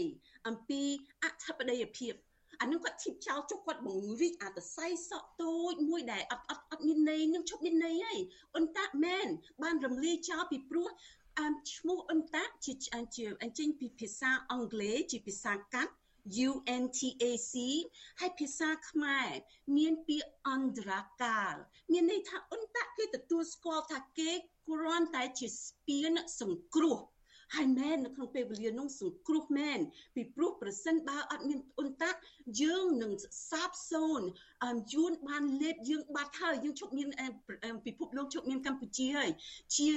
[0.48, 0.82] អំពី
[1.24, 2.14] អធិបតេយ្យភាព
[2.60, 8.18] អានឹងគាត់ធីបចោលចុះគាត់បង្រិចអាតស័យសក់តូចមួយដែលអត់អត់អត់មានន័យនឹងឈប់មានន័យហើយ
[8.54, 9.26] អ៊ុនតាមែន
[9.62, 10.88] បានរំលាយចោលពីព្រោះ
[11.40, 12.98] អមឈ្មោះអ៊ុនតាជាជាអ
[13.48, 15.92] ញ្ចឹងពីភាសាអង់គ្លេសជាភាសាកាត់
[16.48, 17.52] UNTAC
[18.20, 19.30] ហើយភាសាខ្មែរ
[19.76, 21.54] មានពាក្យអន្តរកាល
[21.92, 24.30] មានន័យថាអ៊ុនតាគេទទួលស្គាល់ថាគេ
[24.68, 26.98] គ្រាន់តែជាស្ពានសង្គ្រោះ
[27.56, 29.78] ហើយមែននៅក្នុងពេលវេលានោះសង្គ្រោះមែន
[30.14, 32.18] ពីព្រោះប្រសិនបើអត់មានអ៊ុនតាក់
[32.62, 33.12] យើងនឹង
[33.50, 34.28] សាបសូន្យ
[34.94, 37.08] យួនបានលេបយើងបាត់ហើយយើងឈប់មាន
[37.86, 39.30] ពិភពលោកឈប់មានកម្ពុជាហើយ
[39.76, 39.88] ជា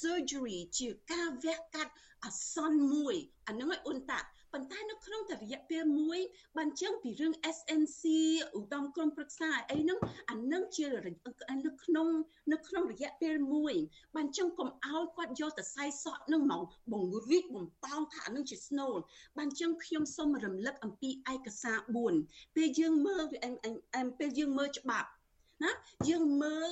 [0.00, 1.92] surgery ជាការវះកាត់
[2.24, 3.14] អាសន្នមួយ
[3.48, 6.18] អានឹងឲ្យអ៊ុនតាក់ ប៉ុន្តែនៅក្នុងតែរយៈពេលមួយ
[6.56, 8.02] បានចឹងពីរឿង SNC
[8.56, 9.98] ឧត្តមក្រុមប្រឹក្សាអីហ្នឹង
[10.30, 10.86] អានឹងជា
[11.66, 12.08] នៅក្នុង
[12.52, 13.74] នៅក្នុងរយៈពេលមួយ
[14.16, 18.92] បានចឹងកុំឲ្យគាត់យកតសៃសក់នឹងមកបង្រៀបបំតោងថាអានឹងជា snow
[19.38, 21.78] បានចឹងខ្ញុំសូមរំលឹកអំពីឯកសារ
[22.16, 23.24] 4ពេលយើងមើល
[24.18, 25.08] ពេលយើងមើលច្បាប់
[25.64, 25.72] ណា
[26.08, 26.70] យើងមើល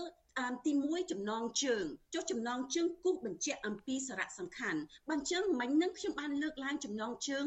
[0.64, 7.44] ទី1ចំណងជើងចុះចំណងជើងគូសបញ្ជាក់អំពីសារៈសំខាន់បានចឹងមិញនឹងខ្ញុំបានលើកឡើងចំណងជើង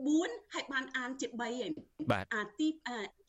[0.00, 1.70] 4ហើយបានអានជា3ឯង
[2.10, 2.68] បាទអាទី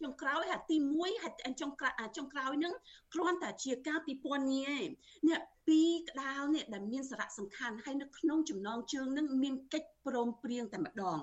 [0.04, 2.74] ចុងក្រោយអាទី1ហើយចុងក្រោយចុងក្រោយហ្នឹង
[3.14, 4.86] គ្រាន់តែជាការពិពណ៌នាឯង
[5.30, 11.20] នេះពីរក្តាលនេះដែលមានសារៈសំខាន់ហើយនៅក្នុងចំណងជើងនឹងមានកិច្ចព្រមព្រៀងតែម្ដង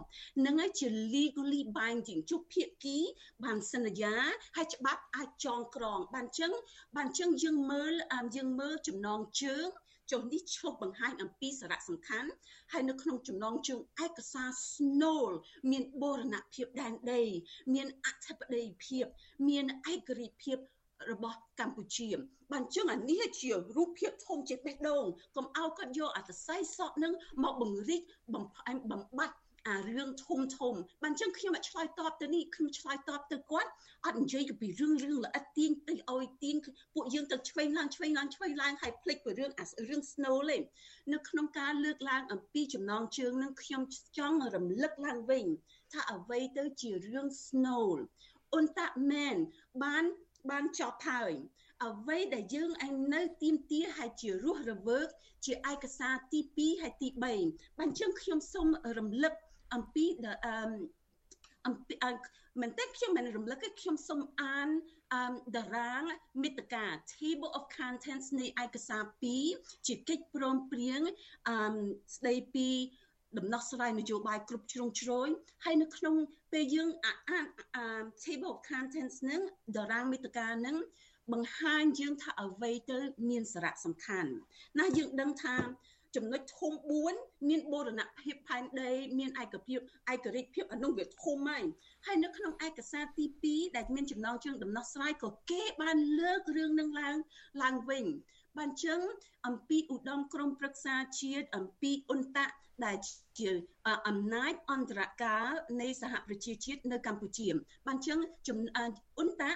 [0.46, 2.98] នឹងហើយជា legally binding ជុំភាគី
[3.44, 4.14] បានសន្យា
[4.56, 6.52] ហើយច្បាប់អាចចងក្រងបានចឹង
[6.96, 7.92] បានចឹងយើងមើល
[8.36, 9.66] យើងមើលចំណងជើង
[10.10, 12.28] ចុះនេះឆ្លុះបង្ហាញអំពីសារៈសំខាន់
[12.72, 15.22] ហើយនៅក្នុងចំណងជើងឯកសារ Snow
[15.70, 17.22] មានបូរណភាពដែនដី
[17.74, 19.04] មានអធិបតេយ្យភាព
[19.48, 20.58] មានឯករាជ្យភាព
[21.10, 22.08] របស់កម្ពុជា
[22.52, 25.04] បានចឹងអានេះជារូបភាពធំជាបេះដូង
[25.36, 28.02] កុំឲ្យគាត់យកអត្តស័យសក់នឹងមកបង្រិច
[28.34, 33.70] បំផែបំបត្តិ អារឿងធំធំបានចឹងខ្ញុំអត់ឆ្លើយតបទៅនេះខ្ញុំឆ្លើយតបទៅគាត់
[34.04, 36.56] អត់និយាយពីរឿងរឿងល្អិតទាញទៅឲ្យទាញ
[36.94, 40.58] ពួកយើងទៅឆ្វេងឡើងឆ្វេងឡើងឆ្វេងឡើងហើយភ្លេចពីរឿងអារឿង snow លេ
[41.12, 43.82] នៅក្នុងការលើកឡើងអំពីចំណងជើងនឹងខ្ញុំ
[44.18, 45.46] ចង់រំលឹកឡើងវិញ
[45.92, 47.84] ថាអ្វីទៅជារឿង snow
[48.52, 49.36] អ៊ុនតាមែន
[49.82, 50.04] បាន
[50.50, 51.32] បានចប់ហើយ
[51.86, 55.08] អ្វីដែលយើងឯងនៅទីមទាហើយជារស់រវើក
[55.44, 57.08] ជាឯកសារទី2ហើយទី
[57.44, 58.68] 3បានចឹងខ្ញុំសូម
[58.98, 59.34] រំលឹក
[59.74, 60.54] អំពីអឺ
[61.66, 61.94] អំពី
[62.60, 64.68] មែនតើខ្ញុំមិនរំលឹកទេខ្ញុំសូមអាន
[65.14, 66.02] អឺតារាង
[66.42, 69.02] មេត្តា Table of Contents នៃឯកសារ
[69.44, 71.00] 2ជាកិច្ចព្រមព្រៀង
[71.48, 71.56] អឺ
[72.16, 72.68] ស្ដីពី
[73.38, 75.28] ដំណោះស្រាយនយោបាយគ្រប់ជ្រុងជ្រោយ
[75.64, 76.14] ហើយនៅក្នុង
[76.52, 76.88] ពេលយើង
[77.30, 79.40] អាន Table of Contents នឹង
[79.76, 80.76] តារាងមេត្តានឹង
[81.32, 82.98] បង្ហាញយើងថាអ្វីទៅ
[83.30, 84.30] មានសារៈសំខាន់
[84.78, 85.56] ណាយើងដឹងថា
[86.16, 86.72] ចំណុចធំ
[87.10, 89.78] 4មានបូរណភាពផែនដីមានឯកភាព
[90.12, 91.64] ឯករាជ្យភាពអនុវាធំហើយ
[92.06, 97.16] ហើយនៅក្នុងឯកសារទី2ដែលមានចំណងជើងដំណោះស្រាយក៏គេបានលើករឿងនឹងឡើង
[97.62, 98.04] ឡើងវិញ
[98.58, 99.00] បានចឹង
[99.46, 102.46] អំពីឧត្តមក្រុមប្រឹក្សាជាតិអំពីអ៊ុនតា
[102.84, 102.96] ដែល
[103.38, 103.50] ជា
[104.08, 105.46] អំណាចអន្តរការ
[105.80, 107.48] នៃសហប្រជាជាតិនៅកម្ពុជា
[107.86, 109.52] បានចឹងអ៊ុនតា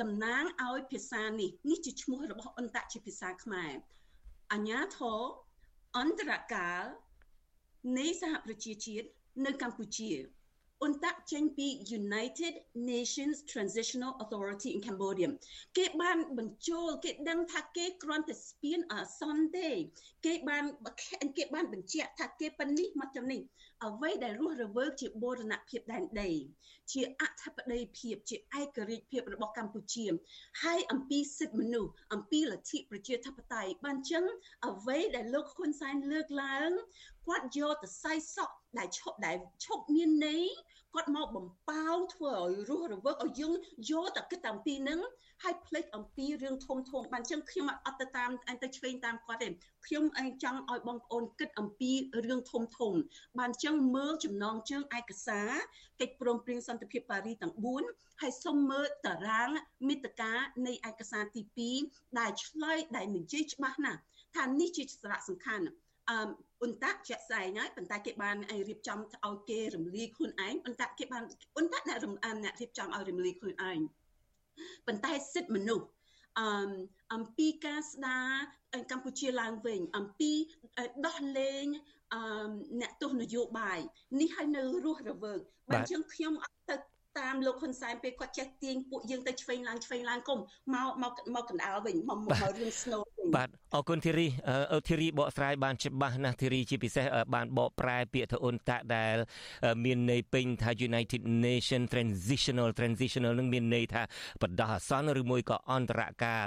[0.00, 3.72] តំណាងឲ្យភាសានេះនេះជាឈ្មោះរបស់អន្តៈជាភាសាខ្មែរ
[4.52, 5.20] អញ្ញាធរ
[5.96, 6.84] អន្តរកាល
[7.98, 9.06] នៃសហប្រជាជាតិ
[9.44, 10.10] នៅកម្ពុជា
[10.84, 11.68] អន្តៈចេញពី
[12.00, 12.54] United
[12.92, 15.28] Nations Transitional Authority in Cambodia
[15.76, 19.68] គេបានបញ្ចូលគេដឹងថាគេគ្រាន់តែស្ពានអសន្នទេ
[20.26, 20.64] គេបាន
[21.36, 23.40] គេបានបញ្ជាក់ថាគេប៉ានេះមកចំនេះ
[23.84, 26.30] អ្វីដែលរស់រវើកជាបូរណភាពដែនដី
[26.92, 30.06] ជាអធិបតេយ្យភាពជាឯករាជ្យភាពរបស់កម្ពុជា
[30.62, 34.24] ហើយអំពីសិទ្ធិមនុស្សអំពីលទ្ធិប្រជាធិបតេយ្យបានចឹង
[34.66, 36.70] អ្វីដែលលោកហ៊ុនសែនលើកឡើង
[37.26, 40.44] គាត់យកទៅសៃសក់ដែលឈប់ដែលឈប់មានន័យ
[40.96, 43.52] គាត់មកបំប៉ោងធ្វើឲ្យរស់រវើកឲ្យយើង
[43.90, 45.00] យកតែគិតតាំងពីហ្នឹង
[45.42, 49.48] ហើយភ្លេចអំពីរឿងធំធំបានចឹងខ្ញុំអត់ទៅតាមអញទៅឆ្វេងតាមគាត់ទេ
[49.86, 51.92] ខ្ញុំឯងចង់ឲ្យបងប្អូនគិតអំពី
[52.26, 52.92] រឿងធំធំ
[53.38, 55.50] បានចឹងមើលចំណងជើងឯកសារ
[56.00, 57.54] កិច្ចព្រមព្រៀងសន្តិភាពប៉ារីទាំង
[57.86, 59.50] 4ហើយសុំមើលតារាង
[59.88, 60.32] មេត្តា
[60.66, 61.42] នៃឯកសារទី
[61.80, 64.00] 2ដែលឆ្លើយដែលនិយាយច្បាស់ណាស់
[64.36, 65.66] ថានេះជាសារៈសំខាន់
[66.10, 66.18] អឺ
[66.60, 68.36] អ៊ុនតាក់ជាក់ស្ដែងហើយប៉ុន្តែគេបាន
[68.68, 71.22] រៀបចំឲ្យគេរំលាយខ្លួនឯងប៉ុន្តែគេបាន
[71.56, 72.14] អ៊ុនតាក់អ្នករំ
[72.44, 73.78] អ្នករៀបចំឲ្យរំលាយខ្លួនឯង
[74.86, 75.86] ប៉ុន្តែសិទ្ធិមនុស្ស
[76.38, 76.48] អឺ
[77.14, 78.28] អំពីការស្ដារ
[78.90, 80.32] កម្ពុជាឡើងវិញអំពី
[81.06, 81.66] ដោះលែង
[82.14, 83.78] អឺអ្នកទស្សនយោបាយ
[84.20, 86.76] នេះឲ្យនៅរស់រវើកបើជាងខ្ញុំអត់ទៅ
[87.18, 90.38] តាមលោកហ៊ុនសែនពេលគាត់ចេះទាញពួកយើងទៅឆ្វេងឡើងឆ្វេងឡើងគុំ
[90.74, 94.26] មកមកមកកណ្ដាលវិញមកមករឿងស្នូវិញ បាទអរគុណធីរី
[94.88, 99.16] ធីរីបកស្រាយបានច្បាស់ណាស់ធីរីជាពិសេសបានបកប្រែពាក្យថាអ៊ុនតាដែល
[99.84, 104.02] មានន័យពេញថា United Nation Transitional Transitional នឹងមានន័យថា
[104.42, 106.46] បដោះអាសន្នឬមួយក៏អន្តរកាល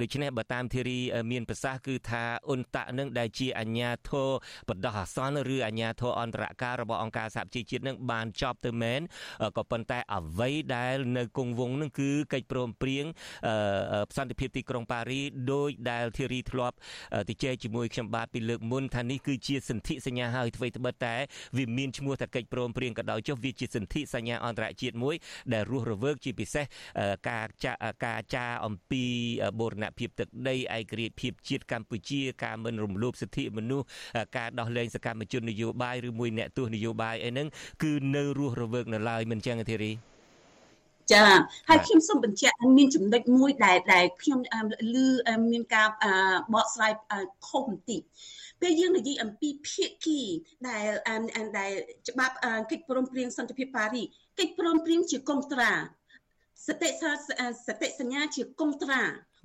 [0.00, 0.98] ដូច្នេះបើតាមធីរី
[1.32, 4.28] មានប្រសាសន៍គឺថាអ៊ុនតានឹងដែលជាអាញាធរ
[4.68, 9.00] បដោះអាសន្នឬអាញាធរអន្តរកាលរបស់អង្គការសហប្រជាជាតិនឹងបានចប់ទៅមែន
[9.56, 13.04] ក៏ប៉ុន្តែអ្វីដែលនៅគង់វង្សនឹងគឺកិច្ចព្រមព្រៀង
[14.16, 15.20] សន្តិភាពទីក្រុងប៉ារី
[15.52, 16.76] ដោយដែលធីរីធ្លាប់
[17.28, 21.14] ទៅជែកជាមួយខ្ញុំបាទពីលើកមុនថានេះគឺជាសន្ធិសញ្ញាហើយអ្វីត្បិតតែ
[21.56, 25.14] វាមានឈ្មោះថាកិច្ចព្រមព្រៀងក៏ដោយចុះវាជាសន្ធិសញ្ញាអន្តរជាតិមួយ
[25.52, 26.64] ដែលរស់រវើកជាពិសេស
[27.30, 27.72] ការចា
[28.06, 29.04] ការចាអំពី
[29.60, 33.86] បូរណភាពទឹកដីឯករាជ្យភាពជាតិកម្ពុជាការមិនរំលោភសិទ្ធិមនុស្ស
[34.36, 37.48] ការដោះលែងសកម្មជននយោបាយឬមួយអ្នកទស្សនយោបាយអីហ្នឹង
[37.82, 39.92] គឺនៅរស់រវើកនៅឡើយមិនចឹងទេធីរី
[41.12, 41.24] ចា
[41.68, 44.40] ហើយខ្ញុំសូមបញ្ជាក់មានចំណុចមួយដែលដែលខ្ញុំ
[44.94, 45.88] ឮមានការ
[46.54, 46.92] បកស្រាយ
[47.46, 48.00] ខុសបន្តិច
[48.60, 50.20] ពេលយើងនិយាយអំពីភាគី
[50.68, 50.88] ដែល
[51.58, 51.70] ដែល
[52.08, 52.34] ច្បាប់
[52.70, 54.02] កិច្ចព្រមព្រៀងសន្តិភាពប៉ារី
[54.38, 55.72] កិច្ចព្រមព្រៀងជាកុងត្រា
[56.66, 56.88] សតិ
[57.66, 59.02] សតិសញ្ញាជាកុងត្រា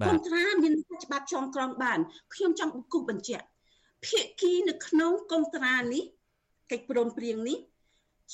[0.08, 0.73] កុងត្រាមាន
[1.04, 1.99] ច្បាប់ចងក្រងបាន
[2.34, 3.45] ខ្ញុំចង់បង្គុះបញ្ជាក់
[4.06, 6.04] ភាគីនៅក្នុងកុងត្រានេះ
[6.71, 7.58] កិច្ចព្រមព្រៀងនេះ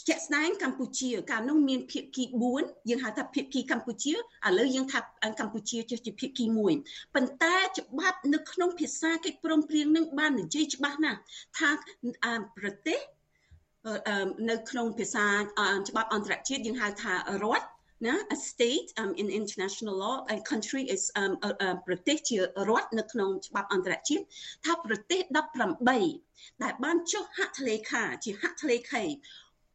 [0.07, 2.23] ជាក់ស្ដែងកម្ពុជាកាលនោះមានភាគី
[2.57, 4.17] 4យើងហៅថាភាគីកម្ពុជាឥ
[4.59, 4.99] ឡូវយើងថា
[5.39, 6.45] កម្ពុជាជាភាគី
[6.79, 11.19] 1ប៉ុន្តែច្បាប់នៅក្នុងភាសាកិច្ចព្រមព្រៀងនឹងបាននិយាយច្បាស់ណាស់
[11.57, 11.69] ថា
[12.57, 12.99] ប្រទេស
[14.49, 15.25] នៅក្នុងភាសា
[15.89, 17.67] ច្បាប់អន្តរជាតិយើងហៅថារដ្ឋ
[18.07, 22.37] ណា a state um, in international law a country is um, a, a ប្រទេសជា
[22.69, 24.23] រដ្ឋនៅក្នុងច្បាប់អន្តរជាតិ
[24.65, 25.21] ថាប្រទេស
[25.91, 29.03] 18ដែលបានចុះហត្ថលេខាជាហត្ថលេខី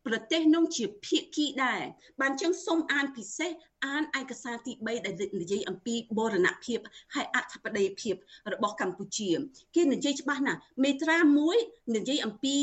[0.07, 1.83] ប្រទេសនោះជាភាគីដែរ
[2.21, 3.51] បានចឹងសូមអានពិសេស
[3.87, 6.79] អានឯកសារទី3ដែលនិយាយអំពីបូរណភាព
[7.14, 8.14] ហើយអធិបតេយ្យភាព
[8.53, 9.31] របស់កម្ពុជា
[9.77, 11.19] គេនិយាយច្បាស់ណាស់មេត្រា
[11.57, 12.57] 1និយាយអំពី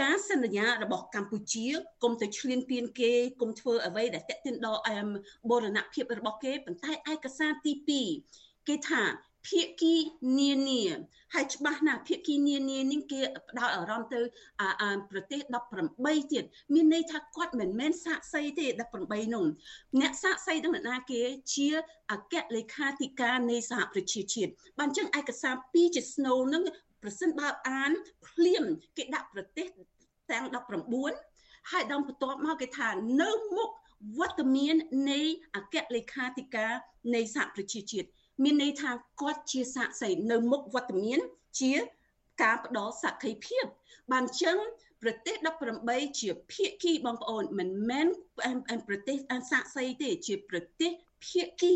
[0.00, 1.66] ការសន្យារបស់កម្ពុជា
[2.02, 4.80] គុំទៅឈ្លានពានគេគុំធ្វើអ្វីដែលតេតិនដល់
[5.50, 7.72] បូរណភាពរបស់គេប៉ុន្តែឯកសារទី
[8.20, 9.02] 2គេថា
[9.48, 9.94] ភាគី
[10.38, 10.82] នានា
[11.34, 14.20] ហើយច្បាស់ណាស់ភាគីនានានេះគេផ្ដោតអារម្មណ៍ទៅ
[15.10, 15.40] ប្រទេស
[15.86, 18.66] 18ទៀតមានន័យថាគាត់មិនមែនសាកសីទេ
[19.00, 19.44] 18នោះ
[20.00, 21.22] អ្នកសាកសីទាំងណាគេ
[21.54, 21.68] ជា
[22.12, 26.62] អគ្គលេខាធិការនៃសហប្រជាជាតិបានអញ្ចឹងឯកសារ2ជា Snow នឹង
[27.02, 27.90] ប្រសិនបើអាន
[28.28, 28.64] ភ្លាម
[28.96, 29.68] គេដាក់ប្រទេស
[30.30, 30.44] ទាំង
[31.06, 32.88] 19ហើយដល់បន្ទាប់មកគេថា
[33.22, 33.70] នៅមុខ
[34.18, 34.74] វត្តមាន
[35.10, 35.20] នៃ
[35.56, 36.72] អគ្គលេខាធិការ
[37.14, 38.08] នៃសហប្រជាជាតិ
[38.42, 41.20] មានន័យថាគាត់ជាសាក្សីនៅមុខវត្តមាន
[41.60, 41.72] ជា
[42.42, 43.64] ការផ្ដល់សក្ខីភាព
[44.12, 44.58] បានចឹង
[45.02, 45.36] ប្រទេស
[45.78, 48.06] 18ជាភាគីបងប្អូនមិនមែន
[48.88, 49.16] ប្រទេស
[49.50, 50.90] សាក្សីទេជាប្រទេស
[51.26, 51.74] ភាគី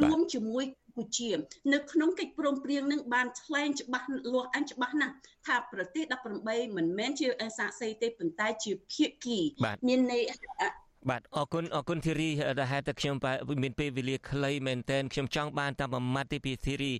[0.00, 1.30] រួមជាមួយកម្ពុជា
[1.72, 5.14] នៅក្នុងកិច្ចព្រមព្រៀងនឹងបានថ្លែងច្បាស់លាស់អញច្បាស់ណាស់
[5.46, 6.04] ថាប្រទេស
[6.40, 7.26] 18មិនមែនជា
[7.58, 9.38] សាក្សីទេប៉ុន្តែជាភាគី
[9.88, 10.22] មានន័យ
[11.10, 13.14] បាទអរគុណអរគុណធីរីដែលហេតុតែខ្ញុំ
[13.62, 16.92] មានពេលវេលាខ្លីមែនតើខ្ញុំចង់បានតែមួយម៉ាត់ទេពីធីរី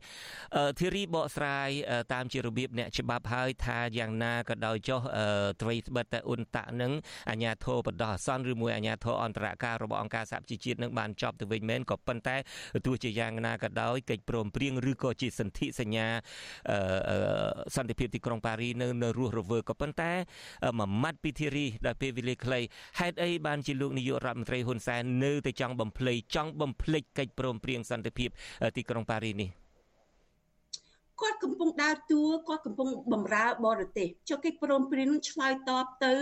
[0.81, 1.69] ធីរីបកស្រាយ
[2.13, 5.01] តាមជារបៀបអ្នកច្បាប់ហើយថាយ៉ាងណាក៏ដោយចុះ
[5.61, 6.93] ទ្រៃស្បិតតែអ៊ុនតាក់នឹង
[7.31, 12.37] អាញាធរបដោះអាសន្នឬមួយអាញាធរអន្តរការរបស់អង្គការសហប្រជាជាតិនឹងបានចប់ទៅវិញមែនក៏ប៉ុន្តែ
[12.87, 16.07] ទោះជាយ៉ាងណាក៏ដោយកិច្ចព្រមព្រៀងឬក៏ជាសន្ធិសញ្ញា
[17.77, 20.13] សន្តិភាពទីក្រុងប៉ារីនៅនៅរស់រវើកក៏ប៉ុន្តែ
[20.79, 22.61] មួយម៉ាត់ពីធីរីដែលពេលវេលាខ្លី
[22.99, 28.29] ហេតុអីបានជាលោកនាយករដ្ឋមន្ត្រីហ៊ុនសែននៅតែចង់បំភ្លៃចង់បំភ្លេចកិច្ចព្រមព្រៀងសន្តិភាព
[28.77, 29.51] ទីក្រុងប៉ារីសនេះ
[31.21, 36.15] គាត់កំពុងដើរតួគាត់កំពុងបំរើបរទេសចុះកិច្ចព្រមព្រៀងឆ្លើយតបទៅ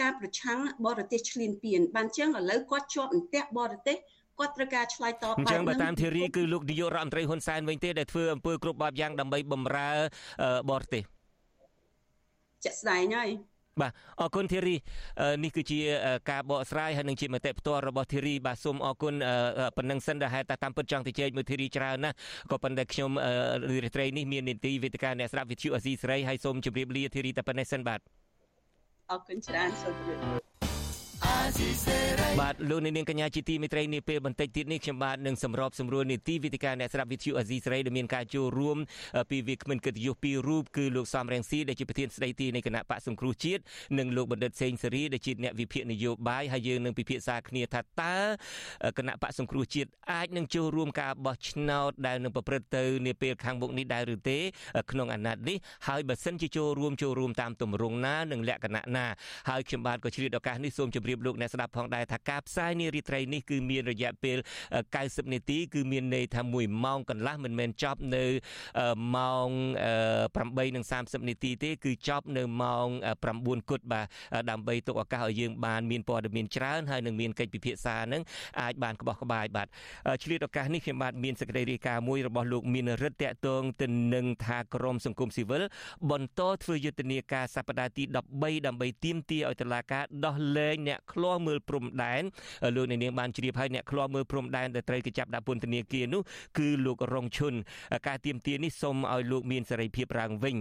[0.00, 3.96] ការប្រឆាំងបរទេសឈ្លានពានបានចឹងឥឡូវគាត់ជាប់អន្ទាក់បរទេស
[4.38, 9.90] គាត់ត្រូវការឆ្លើយតបបែបនេះអញ្ចឹងបើតាមធីរីគឺលោកនាយករដ្ឋមន្ត្រីហ៊ុនសែនវិញទេដែលធ្វើអំពើគ្រប់បែបយ៉ាងដើម្បីបំរើ
[10.70, 11.02] បរទេស
[12.64, 13.30] ជាក់ស្ដែងហើយ
[13.80, 14.76] បាទអរគុណធីរី
[15.44, 15.78] នេះគឺជា
[16.30, 19.14] ការបកស្រាយហើយនឹងជាមតិផ្ទាល់របស់ធីរីបាទសូមអរគុណ
[19.76, 22.16] ប៉ុណ្ណឹងសិនដែលហេតុតែតាមពិតចង់ទៅជែកមួយធីរីច្រើនណាស់
[22.50, 23.10] ក៏ប៉ុន្តែខ្ញុំ
[23.84, 28.00] រាត្រីនេះមាននីតិវេទិកាអ្នកស្ដាប់វិទ្យុអេស៊ីស្រីហើយសូមជម្រាបលាធីរីតែប៉ុណ្ណេះសិនបាទ
[29.10, 30.16] អរគុណច្រើនសូមជម្រា
[30.48, 30.51] ប
[32.40, 38.76] បាទលោកនាងកញ្ញាជាទីមេត្រីនាពេលបន្តិចទៀតនេះខ្ញុំបាទនឹងសម្របសម្រួលនីតិវិទ្យាអ្នកស្ដាប់វិទ្យុអាស៊ីសេរីដែលមានការចូលរួម
[39.30, 43.62] ពីវាគ្មិនកិត្តិយសពីររូបគឺលោកសំរងស៊ីដែលជាប្រធានស្ដីទីនៃគណៈបកសង្គ្រោះជាតិ
[43.98, 48.16] និងលោកបណ្ឌិតសេងសេរីដែលជាអ្នកវិភាគនយោបាយហើយយើងនឹងពិភាក្សាគ្នាថាតើ
[48.98, 54.38] គណៈបកសង្គ្រោះជាតិអាចនឹងចូលរួមការបោះឆ្នោតដែលនឹងប្រព្រឹត្តទៅនាពេលខាងមុខនេះដែរឬទេ
[54.90, 55.56] ក្នុងអាណត្តិនេះ
[55.88, 59.06] ហើយបើសិនជាចូលរួមចូលរួមតាមទម្រង់ណានិងលក្ខណៈណា
[59.48, 64.36] ហើយខ្ញុំបាទក៏ជ្រាបឱកាសនេះសូមជម្រាបលោកអ្នកស្ដាប់ផងដែរថាការផ្សាយនារីត្រីនេះគឺមានរយៈពេល
[64.84, 68.24] 90នាទីគឺមានន័យថា1ម៉ោងកន្លះមិនមែនចប់នៅ
[69.16, 69.48] ម៉ោង
[70.38, 72.86] 8:30នាទីទេគឺចប់នៅម៉ោង
[73.28, 74.06] 9គត់បាទ
[74.50, 78.22] ដើម្បីទុកឱកាសឲ្យយើងបានមានព័ត៌មានច្រើនហើយនឹងមានកិច្ចពិភាក្សានឹង
[78.60, 79.68] អាចបានក្បោះក្បាយបាទ
[80.22, 85.62] ឆ្លៀតឱកាសនេះខ្ញុំបាទមានសេចក្តីរាយការណ៍មួយរបស់លោកមានរិទ្ធតកតងទៅនឹងថាក្រមសង្គមស៊ីវិល
[86.10, 88.16] បន្តធ្វើយុទ្ធនាការសប្តាហ៍ទី13
[88.66, 92.22] ដើម្បីទាមទារឲ្យតុលាការដោះលែងអ្នកឃ្លាំមើលព្រំដែន
[92.76, 96.22] លោកនាងបានជ្រាបហើយអ្នកឃ្លាំមើលព្រំដែនដែលត្រូវគេចាប់ដាក់ពន្ធនាគារនោះ
[96.58, 97.54] គឺលោករងឈុន
[98.08, 100.56] ការទៀមទានេះសូមឲ្យលោកមានសេរីភាពឡើងវិញ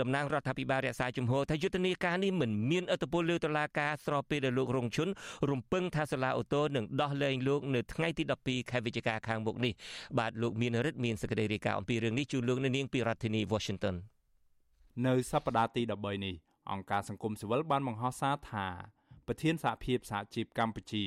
[0.00, 5.08] តំណាងរដ្ឋាភិបាលរក្សាជំហរថាយុទ្ធនាការនេះមិនមានអត្តពលលើតុលាការស្របពេលដែលលោករងឈុន
[5.50, 9.72] រំពឹងថាសាលាអូតូនឹងដោះលែងលោកនៅថ្ងៃទី12ខែវិច្ឆិកាខាងមុខនេះ
[10.18, 13.96] បាទលោកមានរិទ្ធមានសេចក្តីរាយការណ៍អំពីរឿងនេះជូនលោកនាងពីរដ្ឋធានី Washington
[15.06, 16.34] នៅសប្តាហ៍ទី13នេះ
[16.72, 18.66] អង្គការសង្គមស៊ីវិលបានបង្ហោះសារថា
[19.26, 21.04] ប្រធានសហភាពសហជីពកម្ពុជា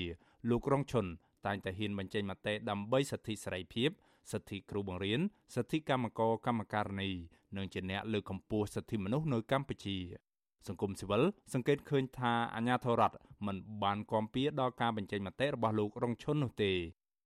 [0.49, 1.05] លោករងឈុន
[1.45, 3.89] តែងតែហ៊ានបញ្ចេញមតិដើម្បីសិទ្ធិសេរីភាព
[4.31, 5.19] សិទ្ធិគ្រូបង្រៀន
[5.55, 7.11] សិទ្ធិកម្មករកម្មការិនី
[7.57, 9.97] និងជាអ្នកលើកកម្ពស់សិទ្ធិមនុស្សនៅកម្ពុជា
[10.67, 16.71] សង្គមស៊ីវិលសង្កេតឃើញថាអាញាធរដ្ឋមិនបានគាំពៀដល់ការបញ្ចេញមតិរបស់លោករងឈុននោះទេ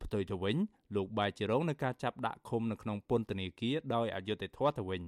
[0.04, 0.58] ផ្ទុយទៅវិញ
[0.95, 5.04] លោកបាយជារងនឹងការចាប់ដាក់ឃុំនៅក្នុងពន្ធនាគារដោយអយុត្តិធម៌ទៅវិញ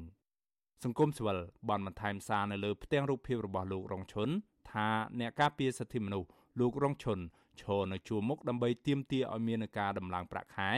[0.84, 1.38] សង្គមស៊ីវិល
[1.70, 4.30] បានបន្ថែមសារនៅលើផ្ទាំងរូបភាពរបស់លោករងឈុន
[4.72, 4.88] ថា
[5.20, 7.20] អ្នកការពារសិទ្ធិមនុស្សលោករងឈុន
[7.62, 10.72] ឈរនៅជួរមុខដើម្បីទាមទារឲ្យមានការដំឡើងប្រាក់ខែ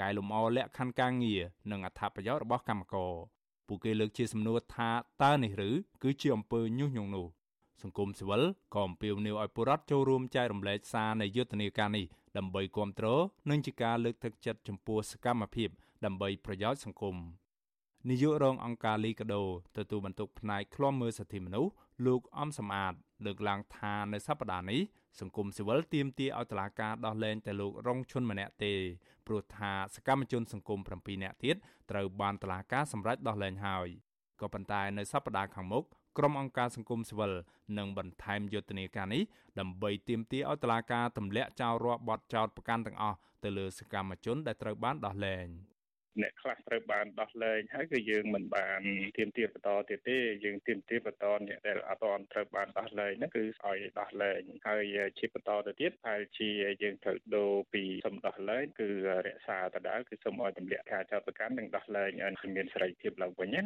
[0.00, 3.12] កែលម្អលក្ខខណ្ឌការងារនិងអត្ថប្រយោជន៍របស់កម្មករ
[3.66, 4.90] ពួកគេលើកជាសំណួរថា
[5.22, 5.70] តើនេះឬ
[6.02, 7.26] គឺជាអំពើញុះញង់នោះ
[7.82, 8.42] សង្គមស៊ីវិល
[8.74, 12.04] ក៏អំពាវនាវឲ្យពលរដ្ឋចូលរួមចែករំលែកសារនៃយុទ្ធនាការនេះ
[12.36, 15.68] ដើម្បីគ្រប់គ្រងនិងជាការលើកទឹកចិត្តចំពោះសកម្មភាព
[16.04, 17.16] ដើម្បីប្រយោជន៍សង្គម
[18.06, 19.42] នាយករងអង្គការលីកាដូ
[19.76, 21.72] ទទួលបន្ទុកផ្នែកឃ្លាំមើលសិទ្ធិមនុស្ស
[22.06, 24.80] លោកអំសំអាតលើកឡើងថានៅសប្តាហ៍នេះ
[25.20, 28.72] សង្គមស៊ីវិលទាមទារឲ្យតុលាការដោះលែងតែលោករងឈុនម្នាក់ទេ
[29.26, 31.56] ព្រោះថាសកម្មជនសង្គម7នាក់ទៀត
[31.90, 33.88] ត្រូវបានតុលាការសម្រេចដោះលែងហើយ
[34.40, 35.84] ក៏ប៉ុន្តែនៅសប្តាហ៍ខាងមុខ
[36.18, 37.32] ក្រុមអង្គការសង្គមស៊ីវិល
[37.78, 39.22] នឹងបន្ថែមយុទ្ធនាការនេះ
[39.58, 45.48] ដើម្បីទាមទារឲ្យតុលាការទម្លាក់ចោលរាល់បទចោទប្រកាន់ទាំងអស់ទៅលើសកម្មជនដែលត្រូវបានដោះលែង។
[46.22, 48.80] អ្នកខ្លះត្រូវបានដោះលែងហើយគឺយើងមិនបាន
[49.16, 54.84] ទៀមទាបន្តទៀតទេយើងទៀមទាបន្តអ្នកដែលអត់ទាន់ត្រូវបានដោះលែងហ្នឹងគឺឲ្យដោះលែងហើយ
[55.18, 56.48] ជាបន្តទៅទៀតហើយជា
[56.82, 58.88] យើងត្រូវដូរពីសំដោះលែងគឺ
[59.26, 63.64] រក្សាដដែលគឺសូមឲ្យទម្លាក់ការចោទប្រកាន់និងដោះលែងឲ្យមានសេរីភាពឡើងវិញណា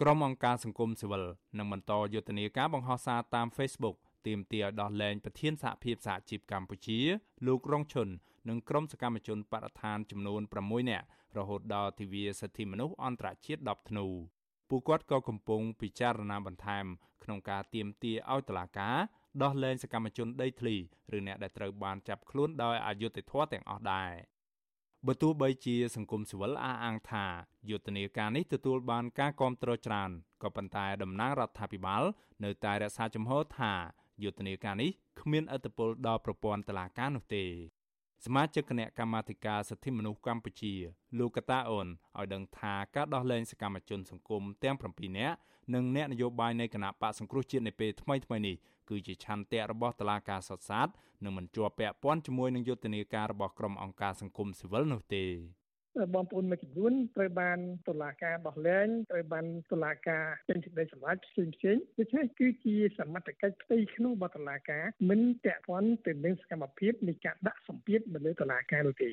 [0.00, 1.24] ក្រុមអង្គការសង្គមស៊ីវិល
[1.58, 6.98] នឹងបន្តយុទ្ធនាការបង្ហោះសារតាម Facebook ទាមទារឲ្យដោះលែងប្រធានសហភាពសហជីពកម្ពុជា
[7.46, 8.08] លោករងឈុន
[8.48, 11.06] និងក្រុមសកម្មជនបរិស្ថានចំនួន6នាក់
[11.38, 14.06] រហូតដល់ទិវាសិទ្ធិមនុស្សអន្តរជាតិ10ធ្នូ
[14.68, 16.86] ពួកគាត់ក៏កំពុងពិចារណាបន្ថែម
[17.24, 18.96] ក្នុងការទៀមទាឲ្យតុលាការ
[19.42, 20.76] ដោះលែងសកម្មជនដីធ្លី
[21.16, 24.12] ឬអ្នកដែលត្រូវបានចាប់ខ្លួនដោយអយុត្តិធម៌ទាំងអស់ដែរ
[25.06, 27.26] បើទោះបីជាសង្គមស៊ីវិលអះអាងថា
[27.70, 30.10] យុទ្ធនាការនេះទទួលបានការគាំទ្រច្រើន
[30.42, 32.02] ក៏ប៉ុន្តែតំណាងរដ្ឋាភិបាល
[32.44, 33.72] នៅតែរក្សាជំហរថា
[34.22, 37.44] យុទ្ធនាការនេះគ្មានឥទ្ធិពលដល់ប្រព័ន្ធតុលាការនោះទេ
[38.26, 40.74] សមាជិកគណៈកម្មាធិការសិទ្ធិមនុស្សកម្ពុជា
[41.18, 41.86] លោកកតាអូន
[42.18, 45.36] ឲ្យដឹងថាការដោះលែងសកម្មជនសង្គមទាំង7នាក់
[45.74, 48.56] និងអ្នកនយោបាយនៃគណៈបកសង្គ្រោះជាតិនៅពេលថ្មីថ្មីនេះ
[48.88, 50.88] គឺជាឆន្ទៈរបស់តុលាការសុតសាត
[51.24, 55.24] និងមិនជាប់ពាក់ព័ន្ធជាមួយនឹងយុទ្ធនាការរបស់ក្រុមអង្គការសង្គមស៊ីវិលនោះទេ
[56.14, 69.10] បងប្អូនមួយចំនួនត្រូវបានតុលាការដោះលែងត្រូវបានតុលាការចេញសេចក្តីសម្រេចផ្សេងផ្សេងដូច្នេះគឺជាសមត្ថកិច្ចផ្ទៃក្នុងរបស់តុលាការមិនពាក់ព័ន្ធទៅនឹងសកម្មភាពនៃការដាក់សម្ពាធមកលើតុលាការនោះទេ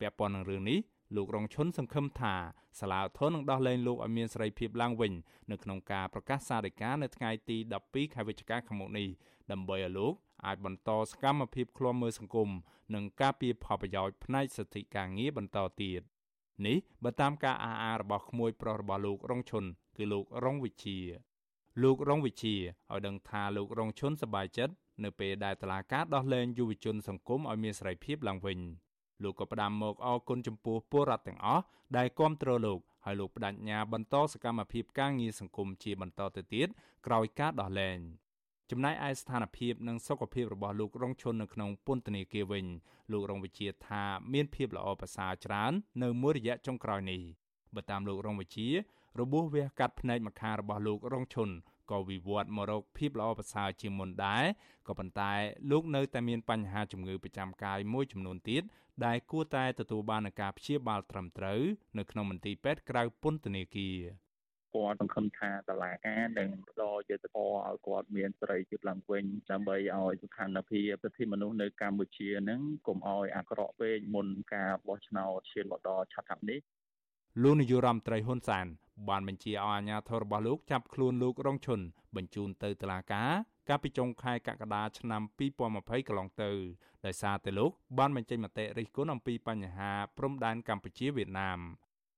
[0.00, 0.78] ពាក់ព័ន្ធនឹងរឿងនេះ
[1.16, 2.34] លោករងឈុនសង្ឃឹមថា
[2.80, 5.12] សាលាឧទ្ធរនឹងដោះលែងលោកឲ្យមានសេរីភាពឡើងវិញ
[5.50, 7.56] នៅក្នុងការប្រកាសសាធិការនៅថ្ងៃទី
[7.86, 9.08] 12ខែវិច្ឆិកាខាងមុខនេះ
[9.52, 10.14] ដើម្បីឲ្យលោក
[10.46, 12.50] អាចបន្តសកម្មភាពឃ្លាំមើលសង្គម
[12.94, 16.02] និងការពារផលប្រយោជន៍ផ្នែកសិទ្ធិការងារបន្តទៀត
[16.66, 19.64] នេះបើតាមការអះអាងរបស់ក្មួយប្រុសរបស់លោករងឈុន
[19.96, 20.98] គឺលោករងវិជា
[21.82, 22.54] លោករងវិជា
[22.92, 28.58] ឲ្យដឹងថាលោករងឈុនសប្បាយចិត្តនៅពេលដែលតឡាការដោះលែងយុវជនសង្គមឲ្យមានសេរីភាពឡើងវិញ
[29.22, 31.64] លោកក៏ផ្ដាំមកអរគុណចំពោះពលរដ្ឋទាំងអស់
[31.96, 36.68] ដែលគ្រប់គ្រងលោកហើយលោកបដិញ្ញាបន្តសកម្មភាពការងារសង្គមជាបន្តទៅទៀត
[37.06, 37.98] ក្រោយការដោះលែង
[38.74, 42.66] ចំណែកឯស្ថានភាពនិងសុខភាពរបស់លោករងឈុននៅក្នុងពន្ធនាគារវិញ
[43.12, 47.20] លោករងវិជាថាមានភាពល្អប្រសើរច្រើន នៅមួយរយៈចុងក្រោយនេះ
[47.74, 48.68] បើតាមលោករងវិជា
[49.20, 51.48] របួសវះកាត់ភ្នែកម្ខាងរបស់លោករងឈុន
[51.90, 54.44] ក៏វិវត្តមករកភាពល្អប្រសើរជាងមុនដែរ
[54.88, 55.32] ក៏ប៉ុន្តែ
[55.70, 58.62] លោកនៅតែមានបញ្ហាជំងឺប្រចាំកាយមួយចំនួនទៀត
[59.06, 61.60] ដែលគួរតែទទួលបានការព្យាបាលត្រឹមត្រូវ
[61.98, 63.96] នៅក្នុងមន្ទីរពេទ្យក្រៅពន្ធនាគារ
[64.74, 76.60] គាត់សង្ឃឹមថាតឡាការនឹងផ្ដល់យុទ្ធសាស្ត្រឲ្យគាត់មានសេរីភាពឡើងវិញដើម្បីឲ្យស្ថានភាពសិទ្ធិមនុស្សនៅកម្ពុជានឹងកុំឲ្យអាក្រក់ពេកមុនការបោះឆ្នោតឈានមកដល់ឆាប់ៗនេះ
[77.42, 78.66] លោកនាយរដ្ឋមន្ត្រីហ៊ុនសែន
[79.08, 81.80] បានបញ្ជាឲ្យអាជ្ញាធររបស់លោកចាប់ខ្លួនលោករងឈុន
[82.16, 83.30] បញ្ជូនទៅតុលាការ
[83.68, 85.22] កាលពីចុងខែកក្កដាឆ្នាំ
[85.64, 86.50] 2020កន្លងទៅ
[87.06, 91.58] ដោយសារតែលោកបានបញ្ចេញមតិរិះគន់អំពីបញ្ហាព្រំដែនកម្ពុជាវៀតណាម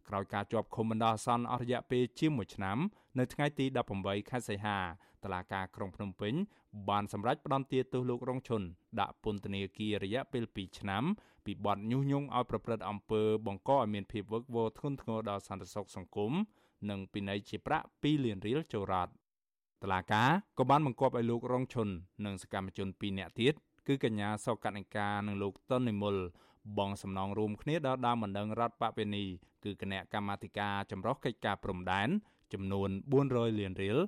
[0.09, 2.79] ក្រោយការជាប់ឃុំបណ្ដោះអាសន្នអស់រយៈពេលជាង1ឆ្នាំ
[3.19, 3.67] នៅថ្ងៃទី
[3.99, 4.79] 18ខែសីហា
[5.25, 6.35] តុលាការក្រុងភ្នំពេញ
[6.89, 8.63] បានសម្រេចផ្តន្ទាទោសលោករងឈុន
[9.01, 11.05] ដាក់ពន្ធនាគាររយៈពេល2ឆ្នាំ
[11.45, 16.33] ពីបទញុះញង់ឲ្យប្រព្រឹត្តអំពើបង្កឲ្យមានភាពវឹកវរធ្ងន់ធ្ងរដល់សន្តិសុខសង្គម
[16.91, 19.11] និងពិន័យជាប្រាក់2លានរៀលចូលរដ្ឋ
[19.83, 20.25] តឡាកា
[20.59, 21.89] ក៏បានបង្គាប់ឲ្យលោករងឈុន
[22.25, 23.55] និងសកម្មជន2នាក់ទៀត
[23.87, 26.17] គឺកញ្ញាសកនិកានិងលោកតុននិមល
[26.79, 29.25] បងសំណងរួមគ្នាដល់ដើមបណ្ដឹងរដ្ឋបពវេនី
[29.65, 32.09] គឺគណៈកម្មាធិការចម្រុះកិច្ចការព្រំដែន
[32.53, 32.91] ចំនួន
[33.25, 33.99] 400លានរៀល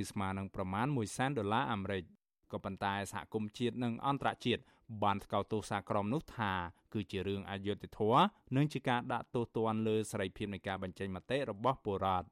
[0.00, 2.04] ឬស្មើនឹងប្រមាណ1សែនដុល្លារអាមេរិក
[2.52, 4.62] ក៏ប៉ុន្តែសហគមន៍ជាតិនិងអន្តរជាតិ
[5.02, 6.52] បានថ្កោលទោសសារក្រមនោះថា
[6.94, 8.24] គឺជារឿងអយុត្តិធម៌
[8.56, 12.26] និងជាការដាក់ទោសទណ្ឌលើសេរីភាពនៃការបញ្ចេញមតិរបស់ពលរដ្ឋ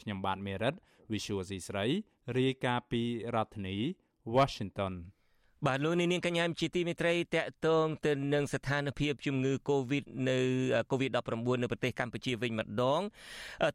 [0.00, 0.74] ខ្ញុំបាទមេរិត
[1.12, 1.86] Visual C ស្រី
[2.38, 3.02] រាយការណ៍ពី
[3.34, 3.76] រដ្ឋធានី
[4.36, 4.94] Washington
[5.66, 10.38] បាទលោកនាងកញ្ញាជាទីមេត្រីតកតងទៅនឹងស្ថានភាពជំងឺ Covid នៅ
[10.90, 13.00] Covid-19 នៅប្រទេសកម្ពុជាវិញម្ដង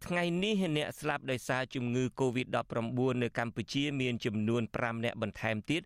[0.05, 5.81] ថ្ងៃនេះអ្នកស្លាប់ដោយសារជំងឺ Covid-19 នៅកម្ពុជាមានចំនួន5អ្នកបន្ថែមទៀត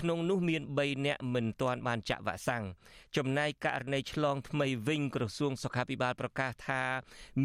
[0.00, 2.64] ក្នុងនោះមាន3អ្នកមិនទាន់បានចាក់វ៉ាក់សាំង
[3.16, 6.82] ចំណែកករណីឆ្លងថ្មីវិញក្រសួងសុខាភិបាលប្រកាសថា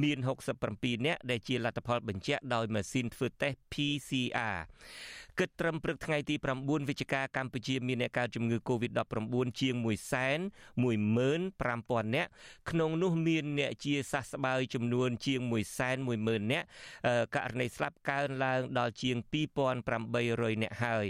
[0.02, 0.18] មាន
[0.62, 4.58] 67អ្នកដែលជាលទ្ធផលបញ្ជាក់ដោយម៉ាស៊ីនធ្វើតេស្ត PCR
[5.40, 10.40] គិតត្រឹមព្រឹកថ្ងៃទី9វិច្ឆិកាកម្ពុជាមានអ្នកកើតជំងឺ Covid-19 ជាង1សែន
[10.82, 12.30] 15000នាក់
[12.70, 16.66] ក្នុងនោះមានអ្នកជាសះស្បើយចំនួនជាង1សែន10000នាក់
[17.36, 19.18] ករណីស្លាប់កើនឡើងដល់ជាង
[19.86, 21.06] 2800នាក់ហើយ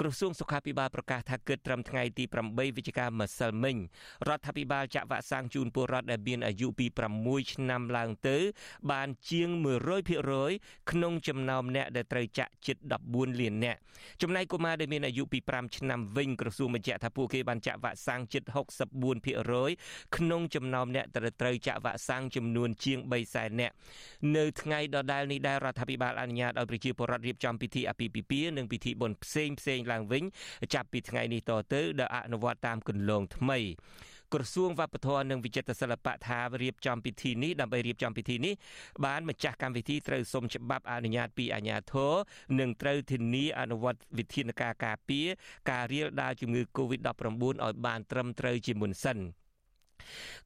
[0.00, 3.76] ក្រសួងសុខាភិបាលប្រកាសថាគិតត្រឹមថ្ងៃទី8វិច្ឆិកាម្សិលមិញ
[4.28, 6.86] រដ្ឋាភិបាលចាក់វ៉ាក់សាំងជូនពលរដ្ឋដែលមានអាយុពី
[7.20, 8.36] 6ឆ្នាំឡើងទៅ
[8.90, 9.48] បានជាង
[10.20, 12.76] 100%ក្នុងចំណោមអ្នកដែលត្រូវចាក់ជិត
[13.10, 13.67] 14លាននាក់
[14.22, 18.42] ចំណែកកុមារដែលមានអាយុពី5ឆ្នាំវិញក្រសួងបញ្ជាក់ថាពួកគេបានចាក់វ៉ាក់សាំងជិត
[19.30, 23.74] 64%ក្នុងចំណោមអ្នកដែលត្រូវចាក់វ៉ាក់សាំងចំនួនជាង3សែននាក់
[24.36, 30.24] នៅថ្ងៃដដែលនេះដែររដ្ឋាភិបាលអនុញ្ញាតឲ្យប្រជាពលរដ្ឋរៀបចំពិធីអាពាហ៍ពិពាហ៍និងពិធីបុណ្យផ្សេងផ្សេងឡើងវិញ
[30.74, 33.58] ចាប់ពីថ្ងៃនេះតទៅដែលអនុវត្តតាមគន្លងថ្មី
[34.34, 38.54] ក្រសួងវប្បធម៌និងវិចិត្រសិល្បៈថារៀបចំពិធីនេះដើម្បីរៀបចំពិធីនេះ
[39.04, 42.12] បានម្ចាស់កម្មវិធីត្រូវសុំច្បាប់អនុញ្ញាតពីអាជ្ញាធរ
[42.60, 45.26] និងត្រូវធានាអនុវត្តវិធានការការពារ
[45.70, 49.18] ការរាលដាលជំងឺ Covid-19 ឲ្យបានត្រឹមត្រូវជាមុនសិន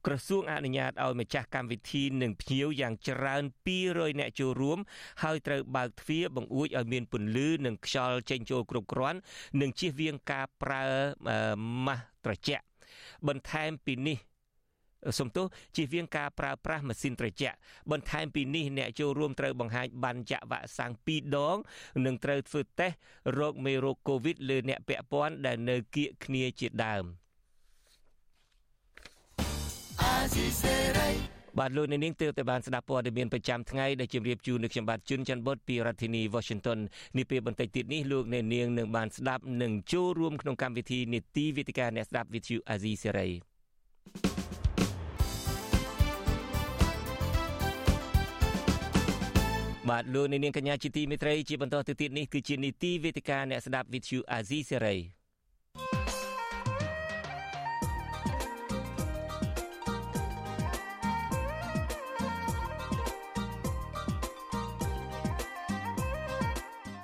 [0.05, 3.43] ក្រសួងអនុញ្ញាតឲ្យម្ចាស់កម្មវិធីនិងភ្ញៀវយ៉ាងច្រើន
[3.81, 4.79] 200នាក់ចូលរួម
[5.23, 9.19] ហើយត្រូវបើកទ្វារបង្អួចឲ្យមានពន្លឺនិងខ្យល់ចេញចូលគ្រប់គ្រាន់
[9.61, 10.83] និងជៀសវាងការប្រើ
[11.85, 12.63] ម៉ាស់ត្រជាក់
[13.27, 14.17] បន្ថែមពីនេះ
[15.19, 17.55] សំទោសជៀសវាងការប្រើប្រាស់ម៉ាស៊ីនត្រជាក់
[17.91, 21.57] បន្ថែមពីនេះអ្នកចូលរួមត្រូវបង្ហាញបានចាក់វ៉ាក់សាំង2ដង
[22.05, 22.97] និងត្រូវធ្វើតេស្ត
[23.39, 27.05] រោគមេរោគកូវីដលើអ្នកពាក់ព័ន្ធដែលនៅគៀកគ្នាជាដើម
[31.59, 36.79] បាទលោកនាងទើបតែបានស្ដាប់ព័ត៌មានប្រចាំថ្ងៃដែលជម្រាបជូននៅខ្ញុំបាទជុនច័ន្ទបុតពីរដ្ឋធានី Washington
[37.17, 38.45] នេះពេលបន្តិចទៀតនេះលោកនាង
[38.77, 43.31] នឹងបានស្ដាប់និងចូលរួមក្នុងកម្មវិធីនីតិវិទ្យាអ្នកស្ដាប់ With you Azizi Serai
[49.89, 54.99] បាទលោកនាងកញ្ញាជាទីមេត្រីជាបន្តទៅទៀតនេះគឺជានីតិវេទិកាអ្នកស្ដាប់ With you Azizi Serai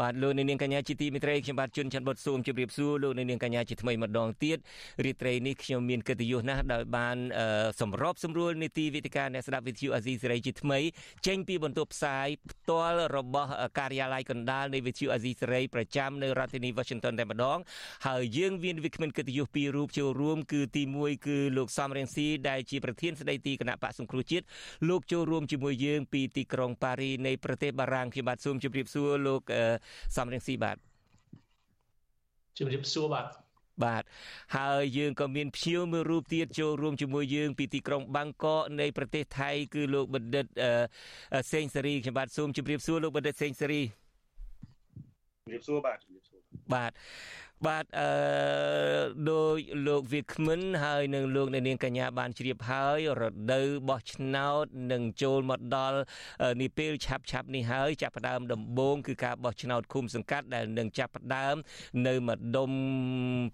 [0.00, 4.58] បាទលោកនាងកញ្ញាជាទីមេត្រីខ្ញុំបាទជួនច័ន្ទបុតស៊ូមជម្រាបសួរលោកនាងកញ្ញាជាថ្មីម្ដងទៀត
[5.04, 7.16] រាត្រីនេះខ្ញុំមានកិត្តិយសណាស់ដោយបាន
[7.80, 10.78] សម្របសម្រួលនីតិវិទ្យាអ្នកស្ដាប់វិទ្យុអាស៊ីសេរីជាថ្មី
[11.26, 17.58] ចេញពីបន្ទប់ផ្សាយផ្ទាល់របស់ការិយាល័យកណ្ដាលនៃវិទ្យុអាស៊ីសេរីប្រចាំនៅរដ្ឋធានី Washington តែម្ដង
[18.06, 24.44] ហើយយើងមានវិក្កាមកិត្តិយសពីររូបចូលរួមគឺទី1គឺលោកសំរៀងស៊ីដែលជាប្រធានស្ដីទីគណៈបកសង្គ្រោះជាតិ
[24.88, 29.42] លោកចូលរួមជាមួយយើងពីទីក្រុងប៉ារីនៃប្រទេសបារាំងខ្ញុំបាទសូមជម្រាបសួរលោក
[30.16, 30.76] សំរៀងស៊ីបាទ
[32.58, 33.26] ជំរាបសួរបាទ
[33.84, 34.02] បាទ
[34.56, 40.46] ហើយយើងក៏មានភ្ញៀវមួយរូបទៀតចូលរួមជាមួយយើង ពីទីក្រុងបាងកកនៃប្រទេសថៃ គឺលោកបណ្ឌិត
[41.52, 43.80] សេងសេរីខ្ញុំបាទសូមជម្រាបសួរលោកបណ្ឌិតសេងសេរី
[45.44, 46.40] ជម្រាបសួរបាទជម្រាបសួរ
[46.74, 46.92] បាទ
[47.66, 48.10] បាទអឺ
[49.30, 55.98] ដោយលោកវាគ្មិនហើយនឹងលោកអ្នកនាងកញ្ញាបានជ្រាបហើយរដូវបោះឆ្នោតនឹងចូលមកដល់
[56.60, 61.56] នេះពេលឆាប់ឆាប់នេះហើយចាប់ផ្ដើមដំបូងគឺការបោះឆ្នោតឃុំសង្កាត់ដែលនឹងចាប់ផ្ដើម
[62.06, 62.70] នៅម្ដុំ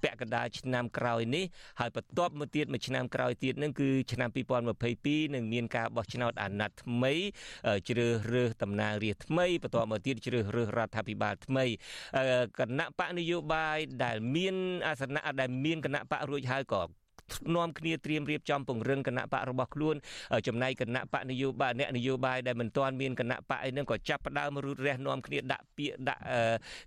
[0.02, 1.44] ពាក់កណ្ដាលឆ្នាំក្រោយនេះ
[1.80, 4.28] ហើយបន្ទាប់មកទៀតមួយឆ្នាំក្រោយទៀតនឹងគឺឆ្នាំ
[4.82, 7.12] 2022នឹងមានការបោះឆ្នោតអាណត្តិថ្មី
[7.88, 11.64] ជ្រើសរើសតំណាងរាស្ត្រថ្មីបន្ទាប់មកទៀតជ្រើសរើសរដ្ឋាភិបាលថ្មី
[12.58, 14.54] គណៈបកនយោបាយដែលមាន
[14.86, 16.82] អាសនៈដែលមានគណៈបករួចហើយក៏
[17.56, 19.96] នាំគ្នាត្រៀមរៀបចំពង្រឹងគណៈបករបស់ខ្លួន
[20.46, 26.22] ចំណែកគណៈបកនយោបាយអ្នកនយោបាយដែលមិនទាន់មានគណៈបកអីហ្នឹងក៏ចាប់ផ្ដើមរូតរះនាំគ្នាដាក់ពាក្យដាក់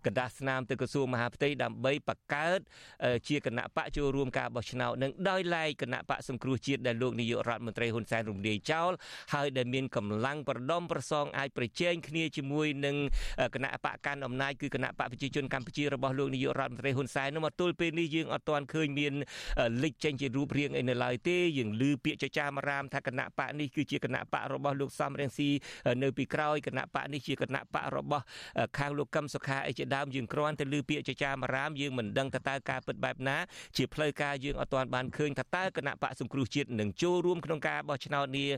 [0.06, 2.60] កដាស្នាមទៅក្រសួងមហាផ្ទៃដើម្បីបង្កើត
[3.28, 8.92] ជាគណៈបកចូលរួមការបោះឆ្នោតនឹងដោយឡែកគណៈបកសង្គ្រោះជាតិដែលលោកនាយករដ្ឋមន្ត្រីហ៊ុនសែនរំលាយចោល
[9.34, 12.96] ហើយដែលមានកម្លាំងប្រដំប្រសងអាចប្រជែងគ្នាជាមួយនឹង
[13.56, 19.14] គណៈបកកាន់អំណាចគឺគណៈបកប្រជាជនកម្ពុជារបស់លោកនាយករដ្ឋមន្ត្រីហ៊ុនសែននោះមកទល់ពេលនេះយើងអត់ទាន់ឃើញមាន
[19.84, 25.50] លេចចេញជារូបរាងអីនៅឡើយទេយើងឮពាក្យចចាមរាមថាគណៈបកនេះគឺជាគណៈបករបស់លោកសំរៀងស៊ី
[26.04, 28.24] នៅពីក្រោយគណៈបកនេះជាគណៈបករបស់
[28.78, 33.38] ខាងលោកកឹមសុខាអីជាដើមយើងគ្រាន់តែឮពាក្យចចាមរាមយើងមិនដឹងថាតើការពិតបែបណា
[33.78, 38.50] ជាផ្លូវការយើងអត់ទាន់បានឃើញថាតើគណៈបកសង្គ្រោះជាតិនឹងចូលរួមក្នុងការបោះឆ្នោតនេះ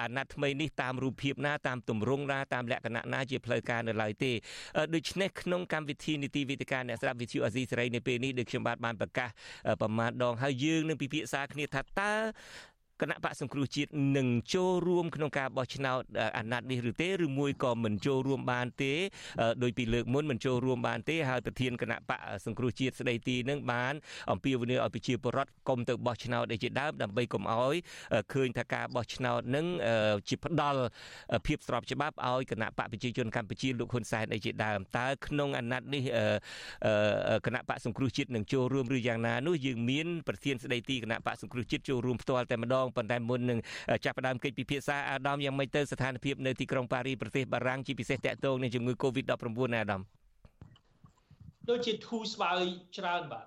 [0.00, 4.32] អាណត្តិថ្មីនេះតាមរូបភាពណាតាមទម្រង់ណាតាមលក្ខណៈណាជាផ្លូវការនៅឡើយទេ
[4.94, 9.28] ដូច្នេះក្នុងកម្មវិធីនីតិវិទ្យាអ្នកស្ដាប់វិទ្យុអាស៊ីសេរីនៅពេលនេះដូចខ្ញុំបាទបានប្រកាស
[9.80, 12.12] ប្រមាណដងហើយយើងនឹងពិភាក្សាគ្នាថាតើ
[13.00, 16.02] គណៈបកសង្គ្រោះជាតិនឹងចូលរួមក្នុងការបោះឆ្នោត
[16.38, 18.92] អាណត្តិនេះឬទេឬមួយក៏មិនចូលរួមបានទេ
[19.62, 23.94] ដោយពីលើកមុនមិនចូលរួមបានទេហើយប្រធានគណៈបកសង្គ្រោះជាតិស្ដីទីនឹងបាន
[24.32, 27.74] អំពាវនាវឲ្យប្រជាពលរដ្ឋកុំទៅបោះឆ្នោតឯជាដើមដើម្បីកុំឲ្យ
[28.32, 29.66] ឃើញថាការបោះឆ្នោតនឹង
[30.28, 30.80] ជាផ្ដាល់
[31.46, 36.02] ភាពស្របច្បាប់ឲ្យគណៈបកប្រជាជនកម្ពុជាលោកហ៊ុនសែនឯជាដើមតើក្នុងអាណត្តិនេះ
[37.46, 43.58] គណៈបកសង្គ្រោះជាតិនឹងចូលរួមឬយ៉ាងណានោះយើងមានប្រធានស្ដីទីគណៈបកសង្គ្រោះជាតិចូលរួមផ្ទាល់តែម្ដងប៉ុន្តែមុននឹង
[44.04, 50.02] ចាប់ផ្ដើមកិច្ចពិភាក្សាអាដាមយ៉ាងម៉េចទៅស្ថានភាពនៅទីក្រុងប៉ារីប្រទេសបារាំងជាពិសេសតកតងនឹងជំងឺ Covid-19 ណាអាដាម
[51.70, 52.60] ដូចជាធូរស្បើយ
[52.98, 53.46] ច្រើនបាទ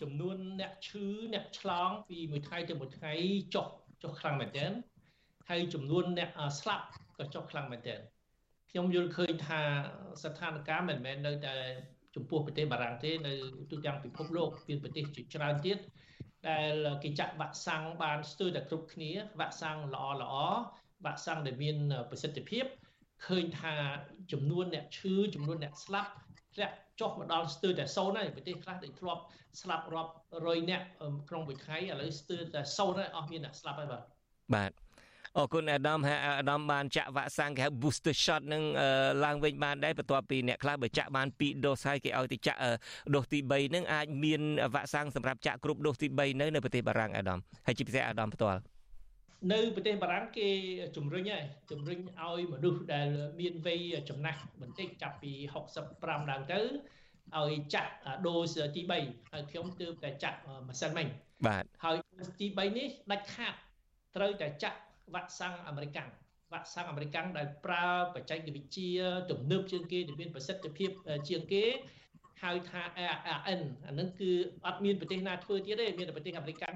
[0.00, 1.04] ចំនួនអ្នកឈឺ
[1.34, 3.12] អ្នកឆ្លងពីមួយថ្ងៃទៅមួយថ្ងៃ
[3.54, 3.68] ចុះ
[4.02, 4.70] ចុះខ្លាំងមែនទែន
[5.48, 6.84] ហើយចំនួនអ្នកស្លាប់
[7.18, 8.00] ក៏ចុះខ្លាំងមែនទែន
[8.70, 9.60] ខ្ញុំយល់ឃើញថា
[10.22, 11.56] ស្ថានភាពមិនមែននៅតែ
[12.14, 13.32] ចំពោះប្រទេសបារាំងទេនៅ
[13.70, 15.78] ទូទាំងពិភពលោកមានប្រទេសជាច្រើនទៀត
[16.48, 20.34] ដែលគេចាក់វ៉ាក់សាំងបានស្ទើរតែគ្រប់គ្នាវ៉ាក់សាំងល្អល្អ
[21.04, 21.76] វ៉ាក់សាំងដែលមាន
[22.10, 22.64] ប្រសិទ្ធភាព
[23.26, 23.74] ឃើញថា
[24.32, 26.10] ចំនួនអ្នកឈឺចំនួនអ្នកស្លាប់
[26.54, 29.22] ធ្លាក់ចុះមកដល់ស្ទើរតែ0ហើយប្រទេសខ្លះដែលធ្លាប់
[29.60, 30.12] ស្លាប់រាប់
[30.46, 30.82] រយអ្នក
[31.28, 34.02] ក្នុងមួយថ្ងៃឥឡូវស្ទើរតែ0ហើយអស់មានអ្នកស្លាប់ហើយបាទ
[34.54, 34.81] បាទ
[35.38, 38.62] អរគុណអាដាមហើយអាដាមបានចាក់វ៉ាក់សាំងគេហៅ booster shot នឹង
[39.24, 42.60] ឡើងវិញបានដែរបន្ទាប់ពីអ្នកខ្លះបើចាក់បាន2ដូសហើយគេឲ្យទៅចាក់
[43.14, 44.42] ដូសទី3នឹងអាចមាន
[44.74, 48.60] វ៉ាក់សាំងសម្រាប់ចាក់គ្រប់ដូសទី3នៅនៅប្រទេសបារាំងអាដាមហើយជាពិសេសអាដាមផ្ទាល់
[49.52, 50.48] នៅប្រទេសបារាំងគេ
[50.96, 53.08] ជំរុញហើយជំរុញឲ្យមនុស្សដែល
[53.40, 53.80] មានវ័យ
[54.10, 55.32] ចំណាស់បន្តិចចាប់ពី
[55.80, 56.60] 65ឡើងទៅ
[57.38, 57.92] ឲ្យចាក់
[58.26, 58.92] ដូសទី3
[59.32, 61.06] ហើយខ្ញុំទើបតែចាក់ម៉ាសិនមិញ
[61.46, 61.96] បាទហើយ
[62.40, 63.54] ទី3នេះដាច់ខាត
[64.16, 64.78] ត្រូវតែចាក់
[65.14, 66.08] វ៉ាក់សាំងអាមេរិកាំង
[66.52, 68.92] វ៉ាក់សាំងអាមេរិកាំងដែលប្រើបច្ចេកវិទ្យា
[69.30, 70.90] ទំនើបជាងគេដែលមានប្រសិទ្ធភាព
[71.28, 71.64] ជាងគេ
[72.42, 74.30] ហៅថា ARN អានឹងគឺ
[74.66, 76.74] អត់មានប្រទេសណាធ្វើទៀតទេមានតែប្រទេសអាមេរិកាំង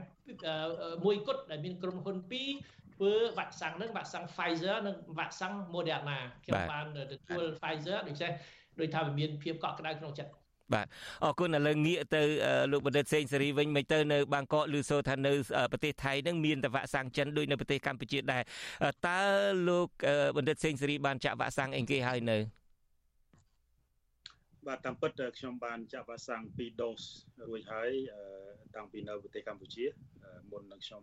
[1.05, 2.49] មួយគត់ដែលមានក្រុមហ៊ុនពីរ
[2.95, 8.33] ធ្វើវ៉ាក់សាំងនឹងវ៉ាក់សាំង Pfizer និងវ៉ាក់សាំង Moderna ខ្ញុំបានទទួល Pfizer ដូច្នេះ
[8.81, 10.33] ដោយថាវាមានភាពកក់ក្ដៅក្នុងចិត្ត
[10.75, 10.87] បាទ
[11.25, 12.23] អរគុណឥឡូវងាកទៅ
[12.73, 15.33] លោកបណ្ឌិតសេងសេរីវិញមិនទៅនៅបាងកកឬសូថានៅ
[15.73, 18.43] ប្រទេសថៃនឹងមានតែវ៉ាក់សាំងចិនដូចនៅប្រទេសកម្ពុជាដែរ
[19.07, 19.21] តើ
[19.69, 19.89] លោក
[20.37, 22.39] បណ្ឌិតសេងសេរីបានចាក់វ៉ាក់សាំងអីគេហើយនៅ
[24.67, 27.01] បាទតាមពិតខ្ញុំបានចាក់វ៉ាក់សាំង2ដូស
[27.49, 27.91] រួចហើយ
[28.77, 29.85] តាំងពីនៅប្រទេសកម្ពុជា
[30.51, 31.03] មុននឹងខ្ញុំ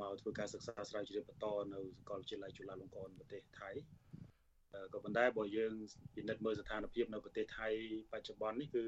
[0.00, 3.70] មកធ្វើការសិក្សាស្រាវជ្រាវបន្តនៅសាកលវិទ្យាល័យจุฬាលង្កនប្រទេសថៃ
[4.92, 5.72] ក៏ប៉ុន្តែបើយើង
[6.14, 7.68] ពិនិត្យមើលស្ថានភាពនៅប្រទេសថៃ
[8.12, 8.84] បច្ចុប្បន្ននេះគឺ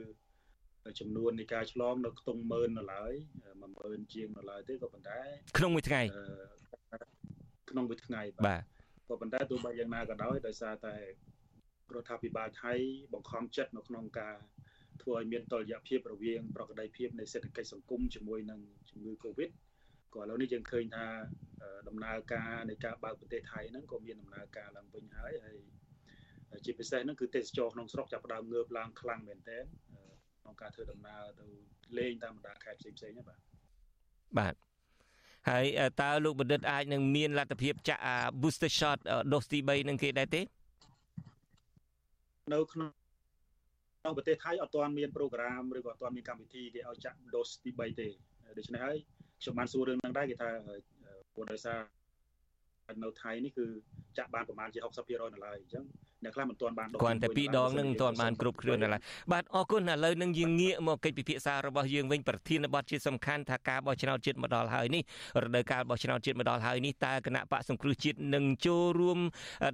[1.00, 3.12] ចំនួននៃការឆ្លងនៅខ្ទង់ម៉ឺននៅឡើយ
[3.62, 5.20] 10000ជាងនៅឡើយទេក៏ប៉ុន្តែ
[5.58, 6.02] ក្នុងមួយថ្ងៃ
[7.70, 8.62] ក្នុងមួយថ្ងៃបាទ
[9.08, 10.96] ក៏ប៉ុន្តែទោះបីយ៉ាងណាក៏ដោយដោយសារតែ
[11.94, 12.72] រដ្ឋាភិបាលថៃ
[13.14, 14.36] បង្ខំចិត្តនៅក្នុងការ
[15.02, 18.60] ធ្វើឲ្យមានតុល្យភាពរវាងប្រកបភាពនៃសេដ្ឋកិច្ចសង្គមជាមួយនឹង
[18.90, 19.50] ជំងឺ Covid
[20.14, 21.06] ក៏ឥឡូវនេះយើងឃើញថា
[21.88, 25.56] ដំណើរការនៃការបើកប្រទេសថៃហ្នឹងក៏មានដំណើរការឡើងវិញហើយហើយ
[26.64, 29.64] ជាពិសេសហ្នឹងគឺទេសចរក្នុងស្រុកចាប់ផ្ដើមងើបឡើងខ្លាំងមែនទែន
[30.40, 31.46] ក្នុងការធ្វើដំណើរទៅ
[31.98, 33.40] លេងតាមបណ្ដាខេត្តផ្សេងផ្សេងហ្នឹងបាទ
[34.38, 34.54] បាទ
[35.48, 35.64] ហើយ
[36.00, 38.02] តើលោកបណ្ឌិតអាចនឹងមានលទ្ធភាពចាក់
[38.42, 38.98] booster shot
[39.32, 40.42] ដូសទី3នឹងគេដែរទេ
[42.52, 42.90] នៅក្នុង
[44.00, 48.08] ក្នុងប្រទេសថៃអត់ទាន់មានប្រូក្រាមឬក៏អត់ទាន់មានកម្មវិធីគេឲ្យចាក់ដូសទី3ទេ
[48.58, 48.98] ដូច្នេះហើយ
[49.42, 50.48] ខ្ញុំបានសួររឿងហ្នឹងដែរគេថា
[51.34, 51.78] ព្រោះដោយសារ
[53.02, 53.66] នៅថៃនេះគឺ
[54.18, 55.84] ចាក់បានប្រហែលជា60%នៅឡើយអញ្ចឹង
[56.24, 59.00] អ្នកខ្លះមិនទាន់បានគ្រាន់តែពីរដងនឹងមិនទាន់បានគ្រប់គ្រាន់ឡើយ
[59.32, 65.02] បាទអរគុណឥឡូវនឹងយើងងាកមកកិច្ចពិភាក្សារបស់យើងវិញប្រធានបទជាសំខាន់ថាការបោះឆ្នោតជាតិមកដល់ហើយនេះ
[65.44, 69.18] រដូវកាលបោះឆ្នោតជាតិមកដល់ហើយនេះតើគណៈបកសង្គ្រោះជាតិនឹងចូលរួម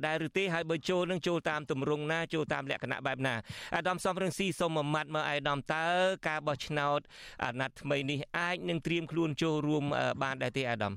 [0.06, 3.34] ដែរឬទេហើយបើចូលនឹងចូលតាមទម្រង់ណាចូលតាមលក្ខណៈបែបណា
[3.76, 5.86] អាដាមសំរងស៊ីសូមមួយម៉ាត់មកអាដាមតើ
[6.28, 7.00] ការបោះឆ្នោត
[7.44, 9.84] អាណត្តិថ្មីនេះអាចនឹងត្រៀមខ្លួនចូលរួម
[10.22, 10.94] បានដែរទេអាដាម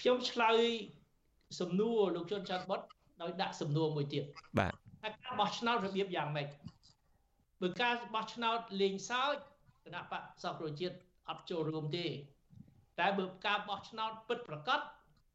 [0.00, 0.60] ខ្ញុំឆ្លើយ
[1.60, 2.80] សំណួរលោកជុនច័ន្ទបុត
[3.22, 4.24] ដោយដាក់សំណួរមួយទៀត
[4.58, 4.72] បាទ
[5.02, 6.48] ថាការបោះឆ្នោតរបៀបយ៉ាងម៉េច
[7.62, 9.36] បើការបោះឆ្នោតលេងសើច
[9.84, 10.96] គណៈបកសង្គ្រោះជាតិ
[11.28, 12.06] អត់ចូលរួមទេ
[13.00, 14.80] តែបើការបោះឆ្នោតពិតប្រាកដ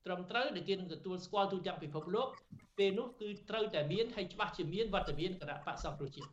[0.06, 2.28] ត្រឹមត្រូវដែលគេនឹងទទួលស្គាល់ទូទាំងពិភពលោក
[2.78, 6.30] ពេលនោះគឺត្រូវតែមានហើយច្បាស់ជាមានវត្តមានគណៈបកសង្គ្រោះជាតិ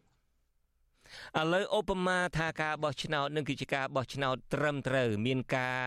[1.41, 5.87] ឥឡូវឧបមាថាការបោះឆ្នោតនឹងគឺជាការបោះឆ្នោតត្រឹមត្រូវមានការ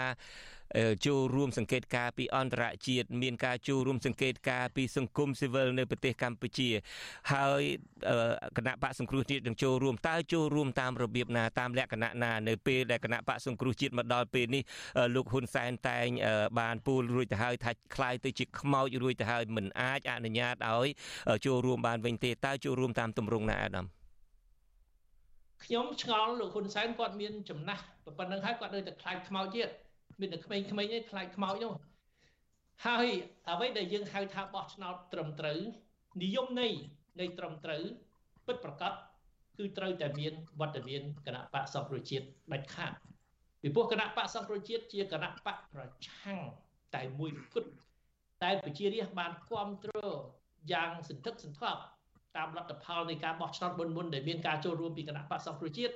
[1.06, 6.68] ចូលរួមសង្កេតការពីអន្តរជាតិមានការចូលរួមសង្កេតការពីសង្គមស៊ីវិលនៅប្រទេសកម្ពុជា
[7.32, 7.62] ហើយ
[8.56, 14.62] គណៈបកសង្គ្រោះជាតិនឹងចូលរួមតើចូលរួមតាមរបៀបណាតាមលក្ខណៈណានៅពេលដែលគណៈបកសង្គ្រោះជាតិមកដល់ពេលនេះ
[15.14, 16.06] លោកហ៊ុនសែនតែង
[16.60, 20.88] បានពូលរួចទៅហើយថាคล้ายទៅជាខ្មោចរួចទៅហើយមិនអាចអនុញ្ញាតឲ្យ
[21.46, 23.86] ចូលរួមបានវិញទេតើចូលរួមតាមទម្រង់ណាអាដាម
[25.64, 27.82] ខ្ញុំឆ្ងល់លោកហ៊ុនសែនគាត់មានចំណាស់
[28.18, 29.68] ប៉ុណ្្នឹងហើយគាត់នៅតែខ្លាចខ្មោចទៀត
[30.19, 31.73] មានតែក្មេងៗឯងខ្លាចខ្មោចនោះ
[32.85, 33.07] ហើយ
[33.49, 35.59] អ្វីដែលយើងហៅថាបោះឆ្នោតត្រឹមត្រូវ
[36.23, 36.73] និយមន័យ
[37.19, 37.83] នៃត្រឹមត្រូវ
[38.47, 38.93] ពិតប្រកប
[39.57, 42.91] គឺត្រូវតែមានវត្តមានគណៈបកសង្គ្រោះជាតិដាច់ខាត
[43.61, 46.39] ពីព្រោះគណៈបកសង្គ្រោះជាតិជាគណៈបកប្រឆាំង
[46.95, 47.71] តែមួយគត់
[48.43, 50.15] តែប្រជារាស្ត្របានគ្រប់គ្រង
[50.71, 51.81] យ៉ាងសន្ធឹកសន្ធាប់
[52.37, 55.93] តាមលទ្ធផលនៃការបោះឆ្នោតមុនមុនដែលមានការចូលរួមពីគណៈបកសង្គ្រោះជាតិ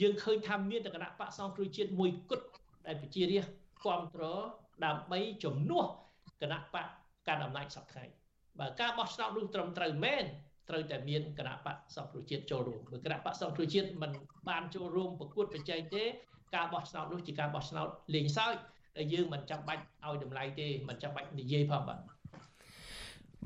[0.00, 2.46] យើងឃើញថាមានតែគណៈបកសង្គ្រោះជាតិមួយគត់
[2.86, 3.54] ដែលប្រជារាស្ត្រ
[3.84, 4.42] គ្រប់គ្រង
[4.84, 5.84] ដើម្បីជំនួស
[6.42, 6.86] គណៈបក
[7.28, 8.04] កាន់អំណាចសពថ្ងៃ
[8.60, 10.24] បើការបោះឆ្នោតនោះត្រឹមត្រូវមែន
[10.68, 14.10] ត្រូវតែមានគណៈបកសង្គ្រោះជាតិចូលរួមបើគណៈបកសង្គ្រោះជាតិមិន
[14.48, 16.02] បានចូលរួមប្រកួតប្រជែងទេ
[16.56, 18.56] ការបោះឆ្នោតនោះជាការបោះឆ្នោតលេងសើច
[18.96, 21.98] ដែលយើងមិនចាំបាច់ឲ្យតម្លៃទេមិនចាំបាច់និយាយផងបាទ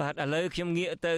[0.01, 1.15] បាទឥឡូវខ្ញុំងាកទៅ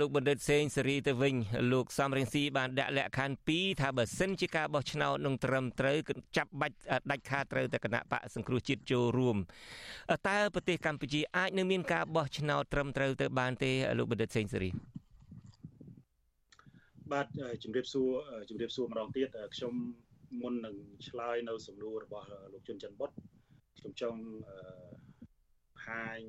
[0.00, 1.34] លោកបណ្ឌិតសេងសេរីទៅវិញ
[1.72, 5.96] លោកសំរងស៊ីបានដាក់លក្ខខណ្ឌ2ថាបើសិនជាការបោះឆ្នោតនឹងត្រឹមត្រូវ
[6.36, 6.76] ចាប់បាច់
[7.10, 9.36] ដាច់ខាតត្រូវតែគណៈបកសង្គ្រោះជាតិចូលរួម
[10.28, 14.70] តើប្រទេសកម្ពុជាអាចនឹងមានការបោះឆ្នោតត្រឹមត្រូវទៅបានទេលោកបណ្ឌិតសេងសេរី
[17.12, 17.26] បាទ
[17.62, 18.08] ជំរាបសួរ
[18.48, 19.74] ជំរាបសួរម្ដងទៀតខ្ញុំ
[20.42, 20.74] មុននឹង
[21.08, 23.10] ឆ្លើយនៅសំណួររបស់លោកជុនច័ន្ទបុត
[23.78, 24.20] ខ្ញុំចង់
[25.88, 26.20] ហាញ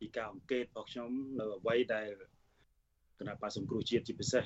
[0.00, 2.08] ពីការអង្កេតរបស់ខ្ញុំនៅអ្វីដែល
[3.18, 4.44] គណៈបកសង្គ្រោះជាតិជាពិសេស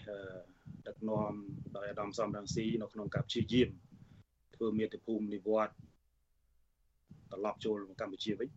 [0.87, 1.33] ដឹកនាំ
[1.77, 3.69] ដោយអាដាមសំរងស៊ីនៅក្នុងការព្យាយាម
[4.57, 5.75] ធ្វើមេត្តាភូមិនិវត្ត
[7.31, 8.49] ត្រឡប់ចូលកម្ពុជាវិញ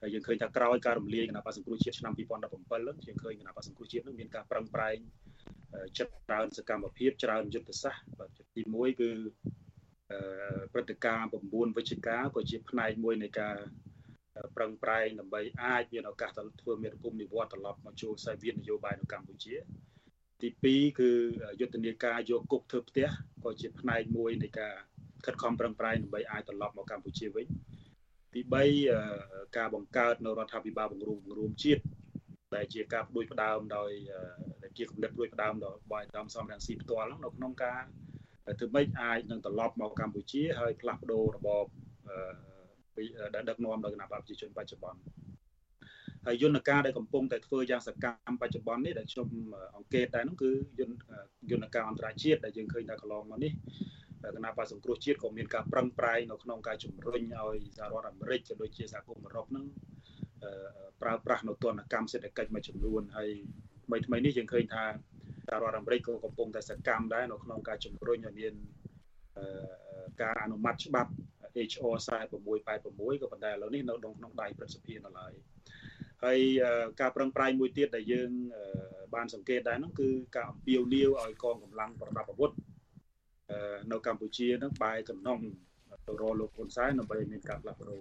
[0.00, 4.96] ហើយយើងឃើញថាក្រោយការរំលាយគណៈបកសង្គ្រោះជាតិឆ្នាំ2017ហ្នឹងយើងឃើញគណៈបកសង្គ្រោះជាតិនឹងមានការប្រឹងប្រែង
[5.98, 9.10] ចិត្តច្រើនសកម្មភាពច្រើនយុទ្ធសាស្ត្របាទទី1គឺ
[10.72, 13.56] ព្រឹត្តិការណ៍9វិច្ឆិកាក៏ជាផ្នែកមួយនៃការ
[14.56, 19.54] ប្រឹងប្រែងដើម្បីអាចមានឱកាសទៅធ្វើមេរភូមិនិវត្តត្រឡប់មកចូលខ្សែវាននយោបាយនៅកម្ពុជា
[20.42, 21.10] ទី2គឺ
[21.60, 23.08] យុទ្ធនាការយកគុកធ្វើផ្ទះ
[23.44, 24.74] ក៏ជាផ្នែកមួយនៃការ
[25.24, 27.46] ខិតខំប្រឹងប្រែងដើម្បីអាចត្រឡប់មកកម្ពុជាវិញ
[28.34, 28.40] ទី
[28.98, 31.82] 3ការបង្កើតនៅរដ្ឋាភិបាលបង្រួមបង្រួមជាតិ
[32.54, 33.90] ដែលជាការផ្ដួចផ្ដើមដោយ
[34.62, 37.82] ដែលជាគំនិតផ្ដួចផ្ដើមដោយបាយដំសំរងស៊ីផ្ទាល់នៅក្នុងការ
[38.58, 41.64] ធ្វើម៉េចអាចនឹងត្រឡប់មកកម្ពុជាហើយផ្លាស់ប្ដូររបប
[43.34, 45.00] ដែលដឹកនាំដោយគណៈបកប្រជាជនបច្ចុប្បន្ន
[46.26, 49.28] ហើយយន្តការដែលកំពុងតែធ្វើយ៉ាងសកម្មបច្ចុប្បន្ននេះដែលខ្ញុំ
[49.76, 50.96] អង្កេតដែរនោះគឺយន្ត
[51.50, 53.52] យន្តការអន្តរជាតិដែលយើងឃើញថាកន្លងមកនេះ
[54.36, 59.64] គណៈបកសង្គ្រោះជាតិក៏មានការប្រឹងប្រែងនៅក្នុងការជំរុញឲ្យសហរដ្ឋអាមេរិកក៏ដូចជាសហគមន៍អឺរ៉ុបនឹង
[61.02, 63.30] ប្រើប្រាស់នៅទណ្ឌកម្មសេដ្ឋកិច្ចមួយចំនួនហើយ
[63.86, 64.84] ថ្មីថ្មីនេះយើងឃើញថា
[65.46, 68.54] សហរដ្ឋអាមេរិកក៏កំពុងតែសកម្មដែរនៅក្នុងការជំរុញឲ្យមាន
[70.22, 71.10] ការអនុម័តច្បាប់
[71.70, 75.32] HR 4686ក៏ប៉ុន្តែឥឡូវនេះនៅក្នុងដៃព្រឹទ្ធសភានៅឡើយ
[76.24, 76.38] ហើយ
[77.00, 78.30] ការប្រឹងប្រែងមួយទៀតដែលយើង
[79.14, 82.50] បានសង្កេតដែរនោះគឺការអំពាវនាវឲ្យកងកម្លាំងប្រដាប់អាវុធ
[83.92, 85.40] នៅកម្ពុជានឹងបែរកំណង
[86.06, 88.00] ទៅរកលោកហ៊ុនសែនដើម្បីមានការផ្លាស់ប្ដូរ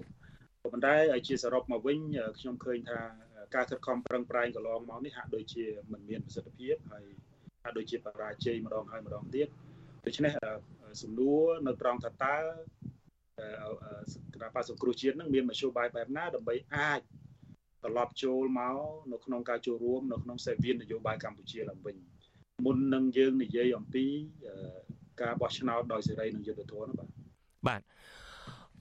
[0.61, 0.93] ក៏ប៉ុន្តែ
[1.27, 1.97] ជាសរុបមកវិញ
[2.39, 2.99] ខ្ញុំឃើញថា
[3.55, 7.05] ការខិតខំប្រឹងប្រែងកន្លងមកនេះហាក់ដូចជាមិនមានប្រសិទ្ធភាពហើយ
[7.63, 9.47] ហាក់ដូចជាបរាជ័យម្ដងហើយម្ដងទៀត
[10.05, 10.33] ដូច្នេះ
[11.01, 12.35] សំណួរនៅត្រង់ថាតើ
[14.33, 17.01] គណៈបកសង្គ្រោះជាតិនឹងមានមធ្យោបាយបែបណាដើម្បីអាច
[17.83, 18.77] ត្រឡប់ចូលមក
[19.11, 21.95] នៅក្នុងការចូលរួមនៅក្នុងសេវានយោបាយកម្ពុជាឡើងវិញ
[22.65, 24.05] មុននឹងយើងនិយាយអំពី
[25.21, 27.09] ការបោះឆ្នោតដោយសេរីនិងយុត្តិធម៌ណាបាទ
[27.67, 27.81] បាទ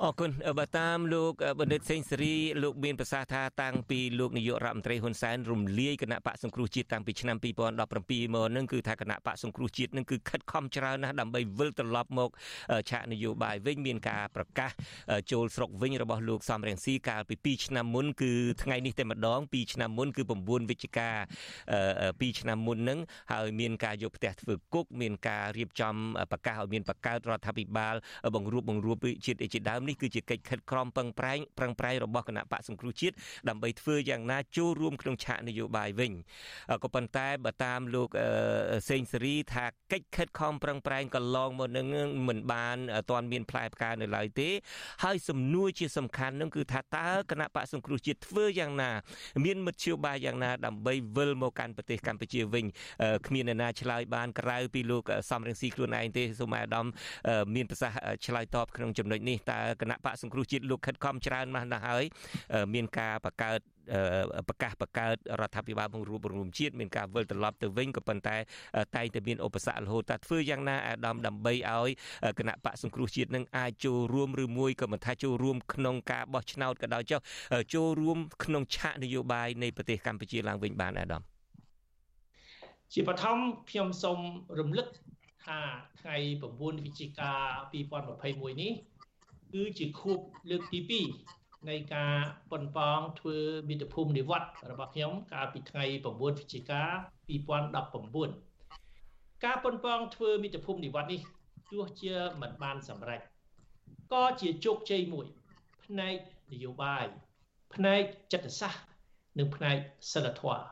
[0.05, 12.31] អរគុណបើតាមលោកបណ្ឌិតសេងសេរីលោកមានប្រសាសន៍ថាតាំងពីលោកនាយករដ្ឋមន្ត្រីហ៊ុនសែនរំលាយគណៈបកសង្គ្រោះជាតិតាំងពីឆ្នាំ2017មកនឹងគឺថាគណៈបកសង្គ្រោះជាតិនឹងគឺខិតខំច្រើនណាស់ដើម្បីវិលត្រឡប់មក
[12.91, 14.71] ឆាកនយោបាយវិញមានការប្រកាស
[15.33, 18.33] ចូលស្រុកវិញរបស់លោកសំរងស៊ីកាលពី2ឆ្នាំមុនគឺ
[18.63, 21.11] ថ្ងៃនេះតែម្ដង2ឆ្នាំមុនគឺ9វិច្ឆិកា
[21.75, 22.99] 2ឆ្នាំមុននឹង
[23.33, 25.95] ហើយមានការយកផ្ទះធ្វើគុកមានការរៀបចំ
[26.31, 27.95] ប្រកាសឲ្យមានបង្កើតរដ្ឋាភិបាល
[28.35, 28.97] បង្រួបបង្រួម
[29.27, 33.14] ជាតិជាដើមនេះគឺជាកិច្ចខិតខំប្រឹងប្រែងប្រឹងប្រែងរបស់គណៈបកសង្គ្រោះជាតិ
[33.49, 36.12] ដើម្បីធ្វើយ៉ាងណាចូលរួមក្នុងឆាកនយោបាយវិញ
[36.82, 38.09] ក៏ប៉ុន្តែបើតាមលោក
[38.89, 41.86] សេងសេរីថាកិច្ចខិតខំប្រឹងប្រែងកន្លងមកនឹង
[42.28, 42.76] មិនបាន
[43.11, 44.49] ទាន់មានផ្លែផ្កានៅឡើយទេ
[45.05, 48.91] ហើយសំណួរជាសំខាន់នឹងគឺថាតើគណៈបកសង្គ្រោះជាតិធ្វើយ៉ាងណា
[49.45, 52.64] មានមធ្យោបាយយ៉ាងណាដើម្បីវិលមកកាន់ប្រទេសកម្ពុជាវិញ
[53.26, 56.86] គ្មានអ្នកណាឆ្លើយបានក្រៅពីលោកសំរងស៊ីខ្លួនឯងទេសូមអាដាម
[57.55, 62.05] មានប្រសាសន៍ឆ្លើយតបក្នុងចំណុចនេះតើគណៈបកសង្គ្រោះជាតិលោកខិតខំច្រើនណាស់ណាស់ហើយ
[62.74, 63.61] មានការបង្កើត
[64.49, 68.37] ប្រកាសបង្កើតរដ្ឋាភិបាលបង្រួបបង្រួមជាតិមានការវិលត្រឡប់ទៅវិញក៏ប៉ុន្តែ
[68.97, 71.91] តែងតែមានឧបសគ្គរហូតតែធ្វើយ៉ាងណាអាដាមដើម្បីឲ្យ
[72.39, 77.20] គណៈបកសង្គ្រោះជាតិនឹងអាចចូលរួមឬមួយក៏មិនថាចូលរួមក្នុងការបោះឆ្នោតក៏ដោយចុះ
[77.74, 81.22] ចូលរួមក្នុងឆាកនយោបាយនៃប្រទេសកម្ពុជាឡើងវិញបានអាដាម
[82.93, 83.39] ជាបឋម
[83.70, 84.18] ខ្ញុំសូម
[84.59, 84.87] រំលឹក
[85.47, 85.59] ថា
[86.01, 86.16] ថ្ងៃ
[86.51, 87.33] 9វិច្ឆិកា
[87.97, 88.72] 2021នេះ
[89.53, 90.19] គឺជាខួប
[90.51, 90.81] លើកទី
[91.29, 92.15] 2នៃការ
[92.51, 93.39] ប៉ុនប៉ងធ្វើ
[93.69, 96.83] មិត្តភូមិនិវត្តរបស់ខ្ញុំកាលពីថ្ងៃ9វិច្ឆិកា
[97.29, 101.21] 2019ការប៉ុនប៉ងធ្វើមិត្តភូមិនិវត្តនេះ
[101.73, 103.21] ទោះជាមិនបានសម្រេច
[104.13, 105.27] ក៏ជាជោគជ័យមួយ
[105.85, 106.17] ផ្នែក
[106.53, 107.05] នយោបាយ
[107.75, 108.83] ផ្នែកចិត្តសាស្ត្រ
[109.39, 109.77] និងផ្នែក
[110.13, 110.63] សិលធម៌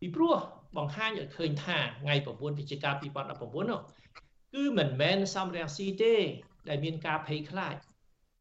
[0.00, 0.36] ពីព្រោះ
[0.76, 2.90] បង្ហាញឲ្យឃើញថាថ្ងៃ9វិច្ឆិកា
[3.30, 3.80] 2019នោះ
[4.54, 6.14] គឺមិនមែនសំរងស៊ីទេ
[6.68, 7.74] ដែលមានការភ័យខ្លាច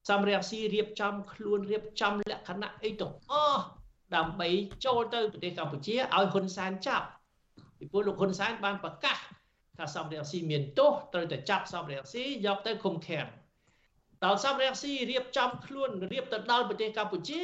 [0.10, 3.64] សំរងស៊ីរៀបចំខ្លួនរៀបចំលក្ខណៈអីទាំងអស់
[4.16, 4.50] ដើម្បី
[4.86, 7.08] ចូលទៅប្រទេសកម្ពុជាឲ្យហ៊ុនសែនចាប់
[7.78, 9.18] ពីព្រោះលោកហ៊ុនសែនបានប្រកាស
[9.78, 13.28] ថាសំរងស៊ីមានទោសត្រូវតែចាប់សំរងស៊ីយកទៅឃុំឃាំង
[14.24, 17.42] ដល់សំរងស៊ីរៀបចំខ្លួនរៀបទៅដល់ប្រទេសកម្ពុជា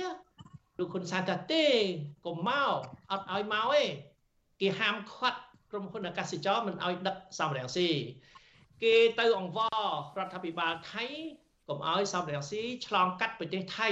[0.79, 1.65] លោកហ៊ុនសែនថាទេ
[2.25, 2.73] កុំមក
[3.11, 3.83] អត់ឲ្យមកទេ
[4.61, 5.39] គេហាមឃាត់
[5.71, 7.89] ក្រុមហ៊ុនអាកាសចរមិនឲ្យដឹកសំរងស៊ី
[8.83, 9.79] គេទៅអង្វរ
[10.17, 11.05] រដ្ឋាភិបាលថៃ
[11.69, 13.89] កុំឲ្យសំរងស៊ីឆ្លងកាត់ប្រទេសថៃ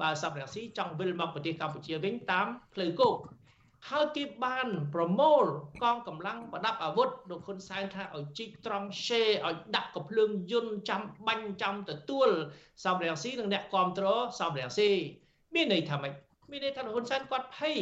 [0.00, 3.16] បើសំរងស៊ីចង់វិលមកប្រទេសកម្ពុជាវិញតាមផ្លូវគោក
[3.90, 5.44] ហើយគេបានប្រមូល
[5.82, 12.28] កងកម្លាំងប្រដាប់អាវុធលោកហ៊ុនសែនថាឲ្យជីកត្រង់ឆេឲ្យដាក់កំភ្លើងយន្តចាំបាញ់ចាំទទួល
[12.84, 14.90] សំរងស៊ីនិងអ្នកគ្រប់គ្រងសំរងស៊ី
[15.54, 16.12] មានន័យថាម៉េច
[16.50, 17.76] មានន័យថាលោកហ៊ុនសែនគាត់ភ័យ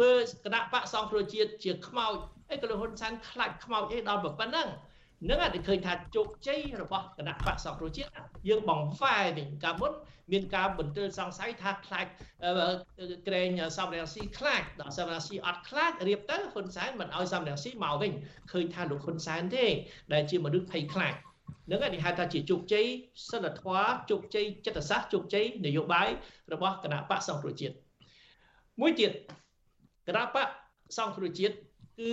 [0.00, 0.12] បើ
[0.44, 2.14] គណៈបកសង្គ្រោះជាតិជាខ្មោច
[2.50, 4.68] អីក៏លោកហ៊ុនសែនខ្លាចខ្មោចអីដល់ប៉ុណ្ណឹង
[5.28, 8.10] នឹងអាចឃើញថាជោគជ័យរបស់គណៈបកសង្គ្រោះជាតិ
[8.48, 9.92] យើងបង្វែរវិញកាលមុន
[10.32, 12.06] មានការបន្ទិលសង្ស័យថាខ្លាច
[13.28, 13.48] ក្រែង
[13.78, 18.12] សំរងស៊ីខ្លាចដល់សំរងស៊ីអត់ខ្លាចរៀបទៅហ៊ុនសែនមិនឲ្យសំរងស៊ីមកវិញ
[18.52, 19.66] ឃើញថាលោកហ៊ុនសែនទេ
[20.12, 21.14] ដែលជាមនុស្សភ័យខ្លាច
[21.70, 22.86] នឹងគេហៅថាជាជោគជ័យ
[23.30, 26.08] សិលធម៌ជោគជ័យចិត្តសាស្ត្រជោគជ័យនយោបាយ
[26.52, 27.74] របស់គណៈបកសង្គ្រោះជាតិ
[28.80, 29.12] មួយទៀត
[30.08, 30.48] គណៈបក
[30.98, 31.54] សង្គ្រោះជាតិ
[31.98, 32.12] គឺ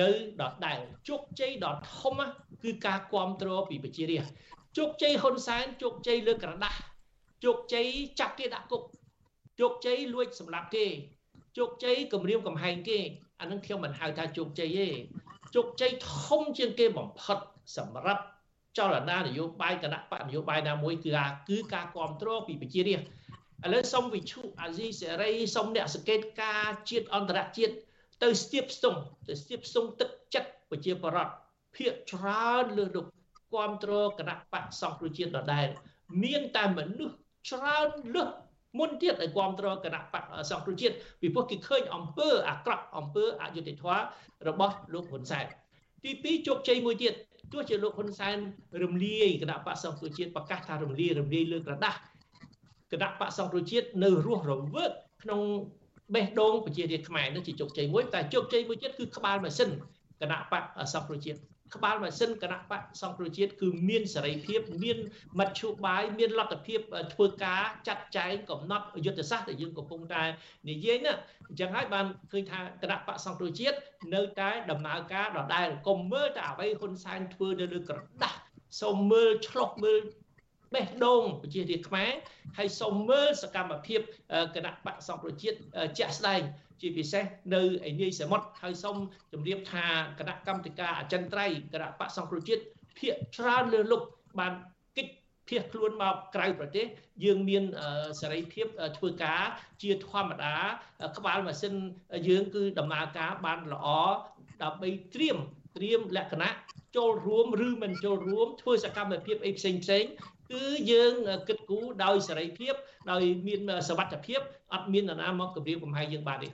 [0.00, 0.10] នៅ
[0.40, 0.78] ដដែល
[1.08, 2.14] ជោគជ័យដ៏ធំ
[2.62, 4.34] គឺការគ្រប់គ្រងពីប្រជារាស្ត្រ
[4.78, 6.78] ជោគជ័យហ៊ុនសែនជោគជ័យលើក្រដាស់
[7.44, 7.86] ជោគជ័យ
[8.20, 8.82] ចាប់គេដាក់គុក
[9.60, 10.86] ជោគជ័យលួចសម្លាប់គេ
[11.58, 12.98] ជោគជ័យគម្រាមកំហែងគេ
[13.40, 14.88] អានឹងខ្ញុំមិនហៅថាជោគជ័យទេ
[15.54, 17.38] ជោគជ័យធំជាងគេបំផុត
[17.76, 18.22] សម្រាប់
[18.78, 27.74] ចលនានយោបាយគណៈបកនយោបាយណាមួយគឺការគឺការគ្រប់គ្រងពីប្រជារាស្ត្រឥឡូវសុំវិឈុអាស៊ីសេរីសុំអ្នកសង្កេតការជាតិអន្តរជាតិ
[28.22, 31.32] ទៅស្ទាបស្ទង់ទៅស្ទាបស្ទង់ទឹកចិត្តប្រជាប្រដ្ឋ
[31.76, 33.06] ភាកច្រើនលើលោក
[33.52, 35.68] គ្រប់គ្រងគណៈបកសង្គ្រោះជាតិដដែល
[36.24, 37.16] មានតែមនុស្ស
[37.50, 38.28] ច្រើនលើស
[38.78, 44.00] មុនទៀតឲ្យគ្រប់គ្រងគណៈបកសង្គ្រោះជាតិពីព្រោះគេឃើញអំពើអាក្រក់អំពើអយុត្តិធម៌
[44.48, 45.46] របស់លោកហ៊ុនសែន
[46.04, 47.14] ទី2ជោគជ័យមួយទៀត
[47.52, 48.36] ទោះជាលោកហ៊ុនសែន
[48.82, 51.98] រំលាយគណៈបកសង្គ្រោះជាតិប្រកាសថារំលាយរំលាយលើក្រដាស់
[52.92, 54.92] គណៈបកសង្គ្រោះជាតិនៅរស់រវើក
[55.22, 55.40] ក្នុង
[56.14, 59.70] បេះដូងប្រជារាស្ត្រខ្មែរនេះជាជោគជ័យមួយតែជោគជ័យមួយទៀតគឺក្បាលម៉ាស៊ីន
[60.20, 60.62] គណៈបក
[60.94, 61.38] សង្គ្រោះជាតិ
[61.74, 64.98] ក្បាលម៉ាស៊ីនគណៈបកសង្គ្រោះជាតិគឺមានសេរីភាពមាន
[65.40, 66.80] មធ្យោបាយមានលទ្ធភាព
[67.14, 70.22] ធ្វើការចាត់ចែងកំណត់យុទ្ធសាស្ត្រដែលយើងកំពុងតែ
[70.70, 71.12] និយាយណា
[71.48, 73.76] អញ្ចឹងហើយបានឃើញថាគណៈបកសង្គ្រោះជាតិ
[74.14, 78.38] នៅតែដំណើរការដដែលកុំមើលតែអ្វីហ៊ុនសែនធ្វើនៅលើក្រដាស់
[78.80, 80.00] សូមមើលឆ្លុះមើល
[80.74, 82.10] បេះដូងប្រជារាស្ត្រខ្មែរ
[82.58, 84.00] ហើយសូមមើលសកម្មភាព
[84.54, 85.58] គណៈបកសង្គ្រោះជាតិ
[85.98, 86.40] ជាក់ស្ដែង
[86.80, 88.96] ជាពិសេសនៅឯនាយសមុទ្រហើយសូម
[89.32, 89.84] ជម្រាបថា
[90.18, 92.62] គណៈកម្មការអចិន្ត្រៃយ៍គណៈបកសង្គ្រោះជាតិ
[92.98, 94.02] ភាកច្រើនលើលុប
[94.40, 94.52] បាន
[94.96, 95.12] កិច្ច
[95.48, 96.86] ភៀសខ្លួនមកក្រៅប្រទេស
[97.24, 97.64] យើងមាន
[98.20, 98.66] សេរីភាព
[98.96, 99.42] ធ្វើការ
[99.82, 100.54] ជាធម្មតា
[101.18, 101.74] ក្បាលម៉ាស៊ីន
[102.28, 103.86] យើងគឺដំណើរការបានល្អ
[104.62, 105.36] ដើម្បីត្រៀម
[105.76, 106.56] ត្រៀមលក្ខណៈ
[106.96, 110.04] ចូលរួមឬមិនចូលរួមធ្វើសកម្មភាពអីផ្សេងផ្សេង
[110.52, 111.12] គឺយើង
[111.48, 112.74] គិតគូរដោយសេរីភាព
[113.10, 114.40] ដោយមានសវត្ថភាព
[114.74, 116.48] អត់មាននរណាមកគម្រាមកំហែងយើងបានទេ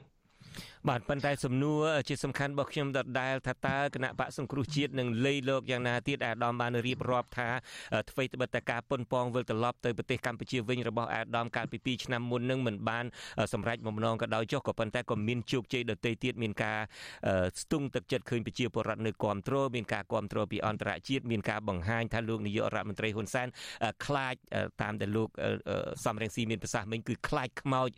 [0.91, 7.49] បាទប៉ុន្តែសំណួរជាសំខាន់របស់ខ្ញុំដដែលថាតើគណៈបកសង្គ្រោះជាតិនឹងលៃលោកយ៉ាងណាទៀតអាដាមបានរៀបរាប់ថា
[8.11, 13.05] អ្វីត្បិតតែការប៉ុនប៉ងវិលត្រឡប់ទៅប្រទេសកម្ពុជាវិញរបស់អាដាមកាលពី2ឆ្នាំមុននឹងមិនបាន
[13.53, 16.79] សម្រេចបំណងក៏ដោយចុះក៏ប៉ុន្តែក៏មានជោគជ័យដទៃទៀតមានការ
[17.61, 23.49] ស្ទង់ទឹកចិត្តឃើញប្រជាពលរដ្ឋនៅគ្រប់គ្រងមានការគ្រប់គ្រងពីអន្តរជាតិមានការបង្ហាញថាលោកនាយករដ្ឋមន្ត្រីហ៊ុនសែន
[24.05, 24.35] ខ្លាច
[24.83, 25.29] តាមដែលលោក
[26.05, 27.89] សំរងស៊ីមានប្រសាសន៍មិញគឺខ្លាចខ្មោច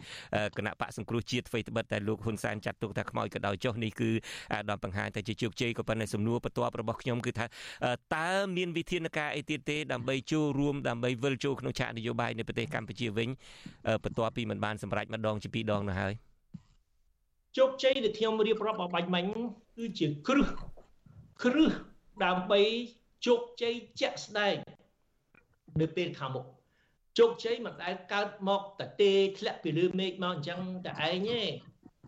[0.58, 4.10] គណៈបកសង្គ្រោះជាតិអ្វីត្បិតតែលោកហ៊ុនសែនចាត់ទុកថាខ្មោចក៏ដោយចុះនេះគឺ
[4.52, 7.46] អាដាមបង្ហាញតែជាជោគជ័យក៏ប៉ុន្តែសំណួរបន្ទាប់របស់ខ្ញុំគឺថា
[8.16, 13.28] តើមានវិធានការអីទៀតទេដើម្បីចូលរួមដើម្បីវិលចូលក្នុងឆាកនយោបាយនៅប្រទេសកម្ពុជាវិញ
[14.04, 16.12] បន្ទាប់ពីមិនបានសម្រេចម្ដងជាពីរដងនោះហើយ
[17.58, 19.26] ជោគជ័យដែលខ្ញុំរៀបរាប់អបាញ់មិញ
[19.76, 20.48] គឺជាគ្រឹះ
[21.42, 21.72] គ្រឹះ
[22.24, 22.60] ដើម្បី
[23.26, 24.56] ជោគជ័យជាក់ស្ដែង
[25.80, 26.46] នៅពេលខាងមុខ
[27.18, 31.42] ជោគជ័យមិនដែលកើតមកតែទេធ្លាក់ពីលើមេឃមកអញ្ចឹងតែឯងទេ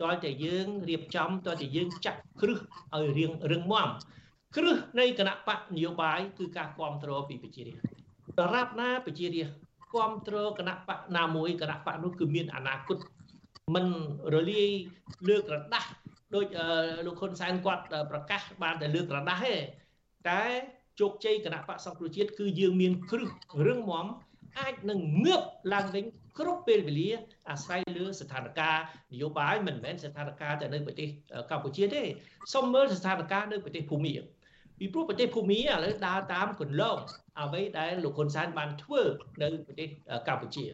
[0.03, 2.59] តើតែយើងរៀបចំតើតែយើងចាក់គ្រឹះ
[2.95, 3.89] ឲ្យរៀងរឹងមាំ
[4.57, 7.91] គ្រឹះនៃគណៈបកនយោបាយគឺការគ្រប់គ្រងពីប្រជារាស្ត្រ
[8.39, 9.57] ដរាបណាប្រជារាស្ត្រ
[9.93, 12.99] គ្រប់គ្រងគណៈបកណាមួយគណៈបកនោះគឺមានអនាគត
[13.75, 13.87] មិន
[14.35, 14.71] រលាយ
[15.29, 15.89] លើកระដាស់
[16.35, 16.45] ដោយ
[17.07, 19.55] លោកហ៊ុនសែនគាត់ប្រកាសបានតែលើករដាស់ទេ
[20.29, 20.43] តែ
[21.01, 23.29] ជោគជ័យគណៈបកសង្គ្រោះជាតិគឺយើងមានគ្រឹះ
[23.67, 24.07] រឹងមាំ
[24.59, 25.43] អាចនឹងងើប
[25.73, 26.05] ឡើងវិញ
[26.41, 27.11] គ្រប់ពេលវេលា
[27.51, 28.79] អាស្រ័យលើស្ថានភាព
[29.13, 31.09] នយោបាយមិនមែនស្ថានភាពតែនៅប្រទេស
[31.51, 32.03] កម្ពុជាទេ
[32.53, 34.15] សូមមើលស្ថានភាពនៅប្រទេសភូមា
[34.79, 36.99] ពីព្រោះប្រទេសភូមាឥឡូវដើរតាមគន្លង
[37.41, 39.03] អ្វីដែលលោកហ៊ុនសែនបានធ្វើ
[39.43, 39.89] នៅប្រទេស
[40.29, 40.67] កម្ពុជា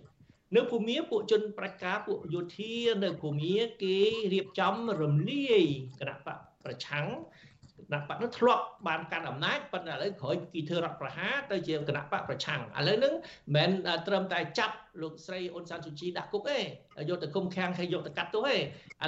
[0.56, 3.98] នៅភូមាពួកជនប្រជាការពួកយោធានៅភូមាគេ
[4.32, 5.62] រៀបចំរំលាយ
[6.00, 7.06] គណៈបកប្រឆាំង
[7.86, 13.14] គណៈបកនោះធ្លាប់បានកាន់អំណាចប៉ុន្តែឥឡូវក្រោយគេធ្វើរដ្ឋប្រហារទៅជាគណៈបកប្រឆាំងឥឡូវហ្នឹង
[13.56, 16.58] មិនមែនត្រឹមតែចាប់លោកស្រីអ៊ុនសានស៊ូជីដាក់គុកទេ
[17.08, 18.60] យកទៅគុំខាំងហើយយកទៅកាត់ទោសទេឥ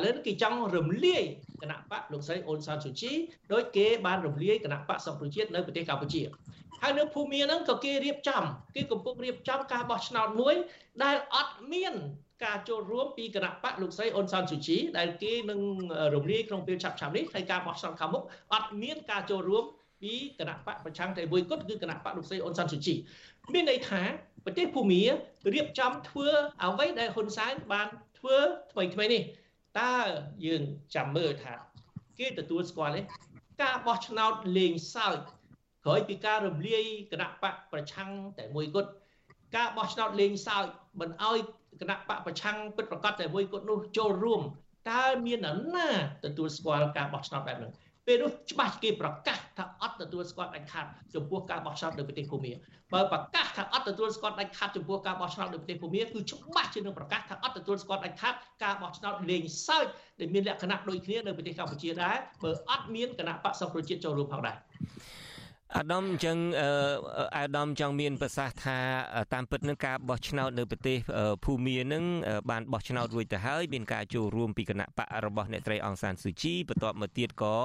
[0.04, 1.22] ឡូវគេចង់រំលាយ
[1.62, 3.12] គណៈបកលោកស្រីអ៊ុនសានស៊ូជី
[3.52, 6.22] ដោយគេបានរំលាយគណៈបកសង្គ្រោះជាតិនៅប្រទេសកម្ពុជា
[6.82, 8.42] ហើយនៅភូមិហ្នឹងក៏គេរៀបចំ
[8.74, 10.54] គេកំពុងរៀបចំការបោះឆ្នោតមួយ
[11.02, 11.94] ដែលអត់មាន
[12.44, 15.60] ការចូលរួមពីគណៈបកលោកស្រីអ៊ុនសានស៊ូជីដែលគេនឹង
[16.14, 18.22] រំលាយក្នុងពេលឆាប់ឆាប់នេះហើយការបោះឆ្នោតខាងមុខ
[18.52, 19.64] អត់មានការចូលរួម
[20.02, 22.94] ពីគណៈបកប្រឆាំងតែមួយគត់គឺគណៈបកលោកស្រីអ៊ុនសានស៊ូជី
[23.54, 24.02] មានន័យថា
[24.44, 25.02] ប្រទេសភូមា
[25.54, 26.28] រៀបចំធ្វើ
[26.64, 28.36] អ្វីដែលហ៊ុនសែនបានធ្វើ
[28.72, 29.22] ថ្មីថ្មីនេះ
[29.80, 29.92] តើ
[30.46, 30.62] យើង
[30.94, 31.54] ចាំមើលថា
[32.18, 33.00] គេទទួលស្គាល់ទេ
[33.62, 35.18] ការបោះឆ្នោតលេងសើច
[35.84, 38.90] ក្រោយពីការរំលាយគណៈបកប្រឆាំងតែមួយគត់
[39.56, 40.64] ការបោះឆ្នោតលេងសើច
[41.00, 41.38] មិនអោយ
[41.80, 44.42] គណៈបកប្រឆាំងពិតប្រកបតែមួយគត់នោះចូលរួម
[44.90, 45.88] តើមាននរណា
[46.24, 47.72] ទទួលស្គាល់ការបោះឆ្នោតបែបហ្នឹង
[48.06, 52.52] ពេលនោះច្បាស់គេប្រកាសថាអត់ទទួលស្គាល់ដាច់ខាតចំពោះការបោះឆ្នោតនៅប្រទេសភូមា
[52.92, 58.34] បើប្រកាសថាអត់ទទួលស្គាល់ដាច់ខាតចំពោះការបោះឆ្នោតនៅប្រទេសភូមាគឺច្បាស់ជានឹងប្រកាសថាអត់ទទួលស្គាល់ដាច់ខាត
[58.64, 59.86] ការបោះឆ្នោតលេងសើច
[60.20, 64.56] ដែលមានលក្ខណៈដូចគ្នានៅប្រទេសកម្ពុជាដែរបើអត់មានគណៈបកសង្គ្រោះជាតិចូលរួមផងដែរ
[65.76, 66.38] អាដាមអញ្ចឹង
[67.38, 68.78] អាដាមចង់មានប្រសាសន៍ថា
[69.34, 70.96] តាមពិតនឹងការបោះឆ្នោតនៅប្រទេស
[71.44, 72.04] ភូមានឹង
[72.50, 77.56] បានបោះឆ្នោតរួចទៅហើយមានការចូលរួមពីគណៈបករបស់អ្នកត្រីអង្សានស៊ូជីបន្ទាប់មកទៀតក៏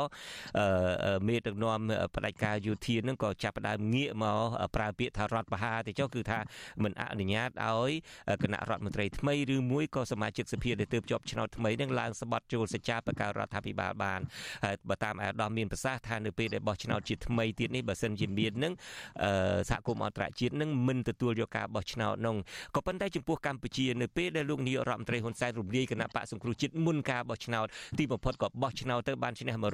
[1.27, 1.79] មេដឹកនាំ
[2.15, 4.39] បដិការយោធានឹងក៏ចាប់ផ្ដើមងាកមក
[4.75, 6.39] ប្រើពាក្យថារដ្ឋបហាទៅចុះគឺថា
[6.83, 7.91] មិនអនុញ្ញាតឲ្យ
[8.43, 14.19] គណៈរដ្ឋមន្ត្រីថ្មីឬមួយក៏សមាជិកសភាដែលទើបជាប់ឆ្នោតថ្មីនឹងឡើងស្បត់ចូលសច្ចាបករដ្ឋាភិបាលបាន
[14.63, 18.72] ហើយបើតាមអាដាមមានប្រសាសន៍ថានៅពេលដែលបោះឆ្នោតជាថ្មីទៀតនេះបើសិនជាមាននឹង
[19.70, 22.36] សហគមន៍អន្តរជាតិនឹងមិនទទួលយកការបោះឆ្នោតនោះ
[22.76, 27.66] ក៏ប៉ុន្តែចំពោះកម្ពុជានៅពេលដែលលោកនាយករដ្ឋមន្ត្រីហ៊ុនសែនរំលាយគណៈបកសង្គ្រោះជាតិមុនការបោះឆ្នោត
[27.98, 29.68] ទីបំផុតក៏បោះឆ្នោតទៅបានឈ្នះ100%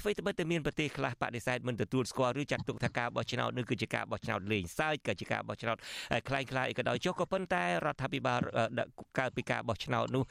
[0.00, 5.76] អ្វីត្បិតតែមានប្រទេសខ្លះបដិសេធមិនទទួលស្គាល់ឬចាត់ទុកថាការបោះឆ្នោតនេះគឺជាការបោះឆ្នោតលេងសើចក៏ជាការបោះឆ្នោត
[6.28, 8.40] คล้ายៗអីក៏ដោយចុះក៏ប៉ុន្តែរដ្ឋាភិបាល
[9.18, 10.24] កើតពីការបោះឆ្នោតនោះ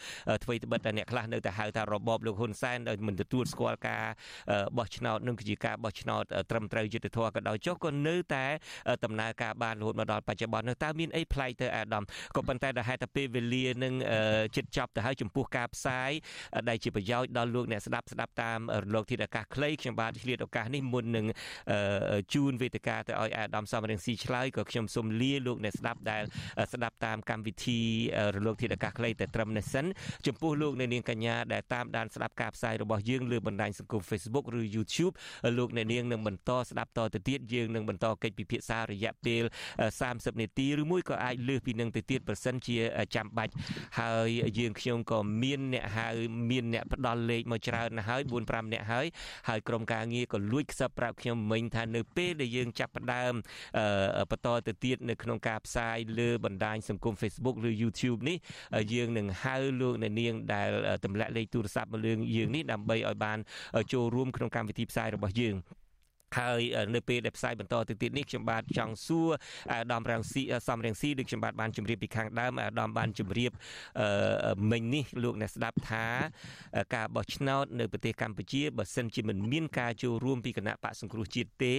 [0.43, 4.03] អ្វីត្បិតតែអ្នកខ្លះនៅតែហៅថារបបលោកហ៊ុនសែនដោយមិនទទួលស្គាល់ការ
[4.77, 8.44] បោះឆ្នោតនឹងគឺជាការបោះឆ្នោតត្រឹមត្រូវ ូវយុត្តិធម៌ក៏ដោយចុះក៏នៅតែ
[9.04, 12.04] ដំណើរការបានរហូតមកដល់បច្ចុប្បន្ននោះតើមានអីប្លែកទៅអាដាម
[12.36, 13.94] ក៏ប៉ុន្តែដែលហេតុតែពេលវេលានឹង
[14.56, 16.10] ជិតចប់ទៅហើយចំពោះការផ្សាយ
[16.68, 21.26] ដែលជាប្រយោជន៍ដល់លោកអ្នកស្ដាប់ស្ដាប់តាមរលកធាតុអាកាសខ្លីខ្ញុំបាទឆ្លៀតឱកាសនេះមុននឹង
[22.34, 26.22] ជូនវេទិកាទៅឲ្យអាដាមសំរៀងស៊ីឆ្លើយក៏ខ្ញុំសូមលាលោកអ្នកស្ដាប់ដែល
[26.72, 27.80] ស្ដាប់តាមកម្មវិធី
[28.36, 29.86] រលកធាតុអាកាសខ្លីតែត្រឹមនេះសិន
[30.26, 35.14] ចំពោះលោកអ្នកនាងកញ្ញាដែលតាមដានស្ដាប់ការផ្សាយរបស់យើងលើបណ្ដាញសង្គម Facebook ឬ YouTube
[35.58, 39.42] លោកអ្នកនាងនឹងបន្តស្ដាប់តទៅទៀតយើងនឹងបន្តកិច្ចពិភាក្សារយៈពេល
[39.92, 42.76] 30នាទីឬមួយក៏អាចលើសពីនឹងទៅទៀតប្រសិនជា
[43.14, 43.52] ចាំបាច់
[44.00, 46.08] ហើយយើងខ្ញុំក៏មានអ្នកហៅ
[46.50, 49.06] មានអ្នកផ្ដល់លេខមកច្រើនណាស់ហើយ4 5អ្នកហើយ
[49.48, 53.32] ហើយក្រុមការងារក៏លួចខ្សឹបប្រាប់ខ្ញុំមិញថានៅពេលដែលយើងចាប់ផ្ដើម
[54.30, 58.36] បន្តទៅទៀតនៅក្នុងការផ្សាយលើបណ្ដាញសង្គម Facebook ឬ YouTube នេះ
[58.94, 60.68] យើងនឹងហៅលោកអ្នកនាងដែល
[61.04, 63.38] ទម្លាក់លេខទូរស័ព្ទមកលើយើងនេះដើម្បីឲ្យបាន
[63.92, 65.56] ចូលរួមក្នុងកម្មវិធីផ្សាយរបស់យើង
[66.38, 66.60] ហើយ
[66.94, 69.28] នៅពេលដែលផ្សាយបន្តទៅទៀតនេះខ្ញុំបាទចង់សួរ
[69.72, 73.50] អាដាមរាំងស៊ីសំរាំងស៊ីដូចខ្ញុំបាទបានជម្រាបពីខាងដើមអាដាមបានជម្រាប
[74.70, 76.06] មិញនេះលោកអ្នកស្ដាប់ថា
[76.94, 81.74] ការបោះឆ្នោតនៅប្រទេសកម្ពុជាបើសិនជាមិនមានការចូលរួមពីគណៈបកសង្គ្រោះជាតិទេ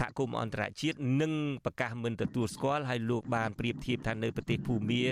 [0.00, 1.32] សហគមន៍អន្តរជាតិនឹង
[1.64, 5.02] ប្រកាសមិនទទួលស្គាល់ហើយលោកបានប្រៀបធៀបថានៅប្រទេសភូមា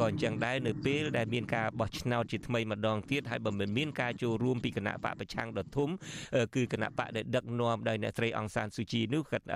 [0.00, 5.88] ក៏អញ្ចឹងដែរនៅពេលដែលមានការបោះឆ្នោតជាថ្មីម្ដងទៀតហើយបើមិនមានការចូលរួមពីគណៈបកប្រឆាំងដ៏ធំ
[6.54, 9.46] គឺគណៈបកដែលដឹកនាំដោយអ្នកស្រីអង្សានស៊ូជីនោះគាត់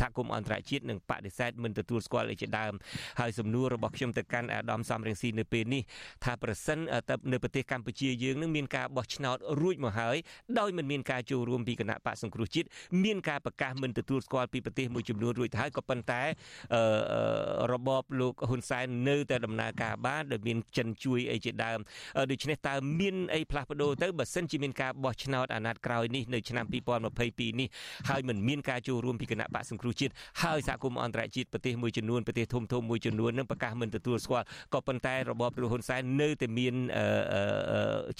[0.00, 2.72] សហគមន៍អន្តរជាតិនឹងបដិសេធមិនទទួលស្គាល់អីជាដើម
[3.20, 5.82] ហើយសំណួររបស់ខ្ញុំទៅកាន់អាដាមសំរងស៊ីនៅពេលនេះ
[6.24, 6.78] ថាប្រសិន
[7.32, 10.16] នៅប្រទេសកម្ពុជាយើងនឹងមានការបោះឆ្នោតរួចមកហើយ
[10.58, 12.68] ដោយមិនមានការចូលរួមពីគណៈបកសង្គ្រោះជាតិ
[13.04, 16.22] មានការប្រកាសមិនទទួលស្គាល់ពីប្រទេសមួយចំនួនរួចទៅហើយក៏ប៉ុន្តែ
[17.72, 21.78] របបលោកហ៊ុនសែននៅតែដំណើរការបានដោយមានចិនជួយអីជាដើម
[22.30, 27.68] ដូច្នេះតើមានអីផ្លាស់ប្ដូរទៅបើសិនជាមានការបោះឆ្នោតអាណត្តិក្រោយនេះនៅឆ្នាំ2022នេះ
[28.08, 30.12] ហើយមិនមានការចូលរួមពីគណៈបកសង្គ្រោះជាតិ
[30.42, 36.74] ហើយសហគមន៍អន្តរជាតិប្រទេសមួយចំនួនប្រទេសធំធំមួយចំនួននឹងប្រកាសមិនទទួលស្គាល់ក៏ប៉ុន្តែរបបលោកហ៊ុនសែននៅតែមាន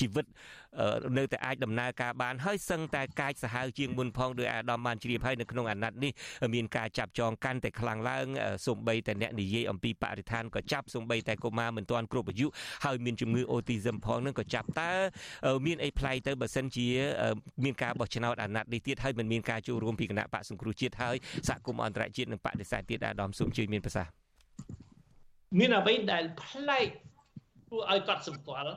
[0.01, 0.27] ជីវិត
[1.19, 6.13] នៅតែអាចដំណើរការបានហើយសឹងតែកាចសាហាវជាងមុនផងដោយអាដាមបានជ្រាបហើយនៅក្នុងអាណត្តិនេះ
[6.55, 8.27] មានការចាប់ចងកាន់តែខ្លាំងឡើង
[8.67, 12.47] សំបីតែអ្នកនិយាយអំពីបរិស្ថានក៏ចាប់សំបីតែកុមារមិនទាន់គ្រប់អាយុ
[12.85, 14.91] ហើយមានជំងឺអូទីសឹមផងនឹងក៏ចាប់តើ
[15.67, 16.87] មានអីប្លែកទៅបើសិនជា
[17.65, 21.17] មានការបោះឆ្នោតអាណត្តិនេះទៀតហើយមិនមានការចូលរួមពីគណៈបកសង្គ្រោះជាតិហើយ
[21.49, 24.13] សហគមន៍អន្តរជាតិនឹងបដិសេធទៀតអាដាមសូមជួយមានប្រសាសន៍
[25.59, 26.89] មានអ្វីដែលប្លែក
[27.69, 28.75] គួរឲ្យកត់សម្គាល់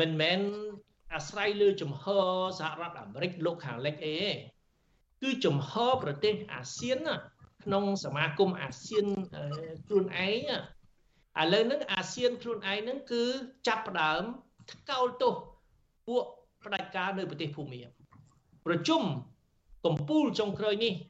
[0.00, 0.40] មិនមែន
[1.14, 2.04] អាស្រ័យលើចំហ
[2.60, 4.30] សហរដ្ឋអាមេរិកលោកខាងលិចអីទេ
[5.22, 6.98] គឺចំហប្រទេសអាស៊ាន
[7.64, 9.06] ក្នុងសមាគមអាស៊ាន
[9.86, 10.50] ខ្លួនឯង
[11.40, 13.24] ឥឡូវហ្នឹងអាស៊ានខ្លួនឯងហ្នឹងគឺ
[13.66, 14.22] ចាប់ផ្ដើម
[14.72, 15.34] ថ្កោលទោស
[16.08, 16.24] ពួក
[16.64, 17.80] ផ្ដាច់ការនៅប្រទេសភូមា
[18.66, 19.02] ប្រជុំ
[19.84, 20.92] កំពូលចុងក្រោយនេះ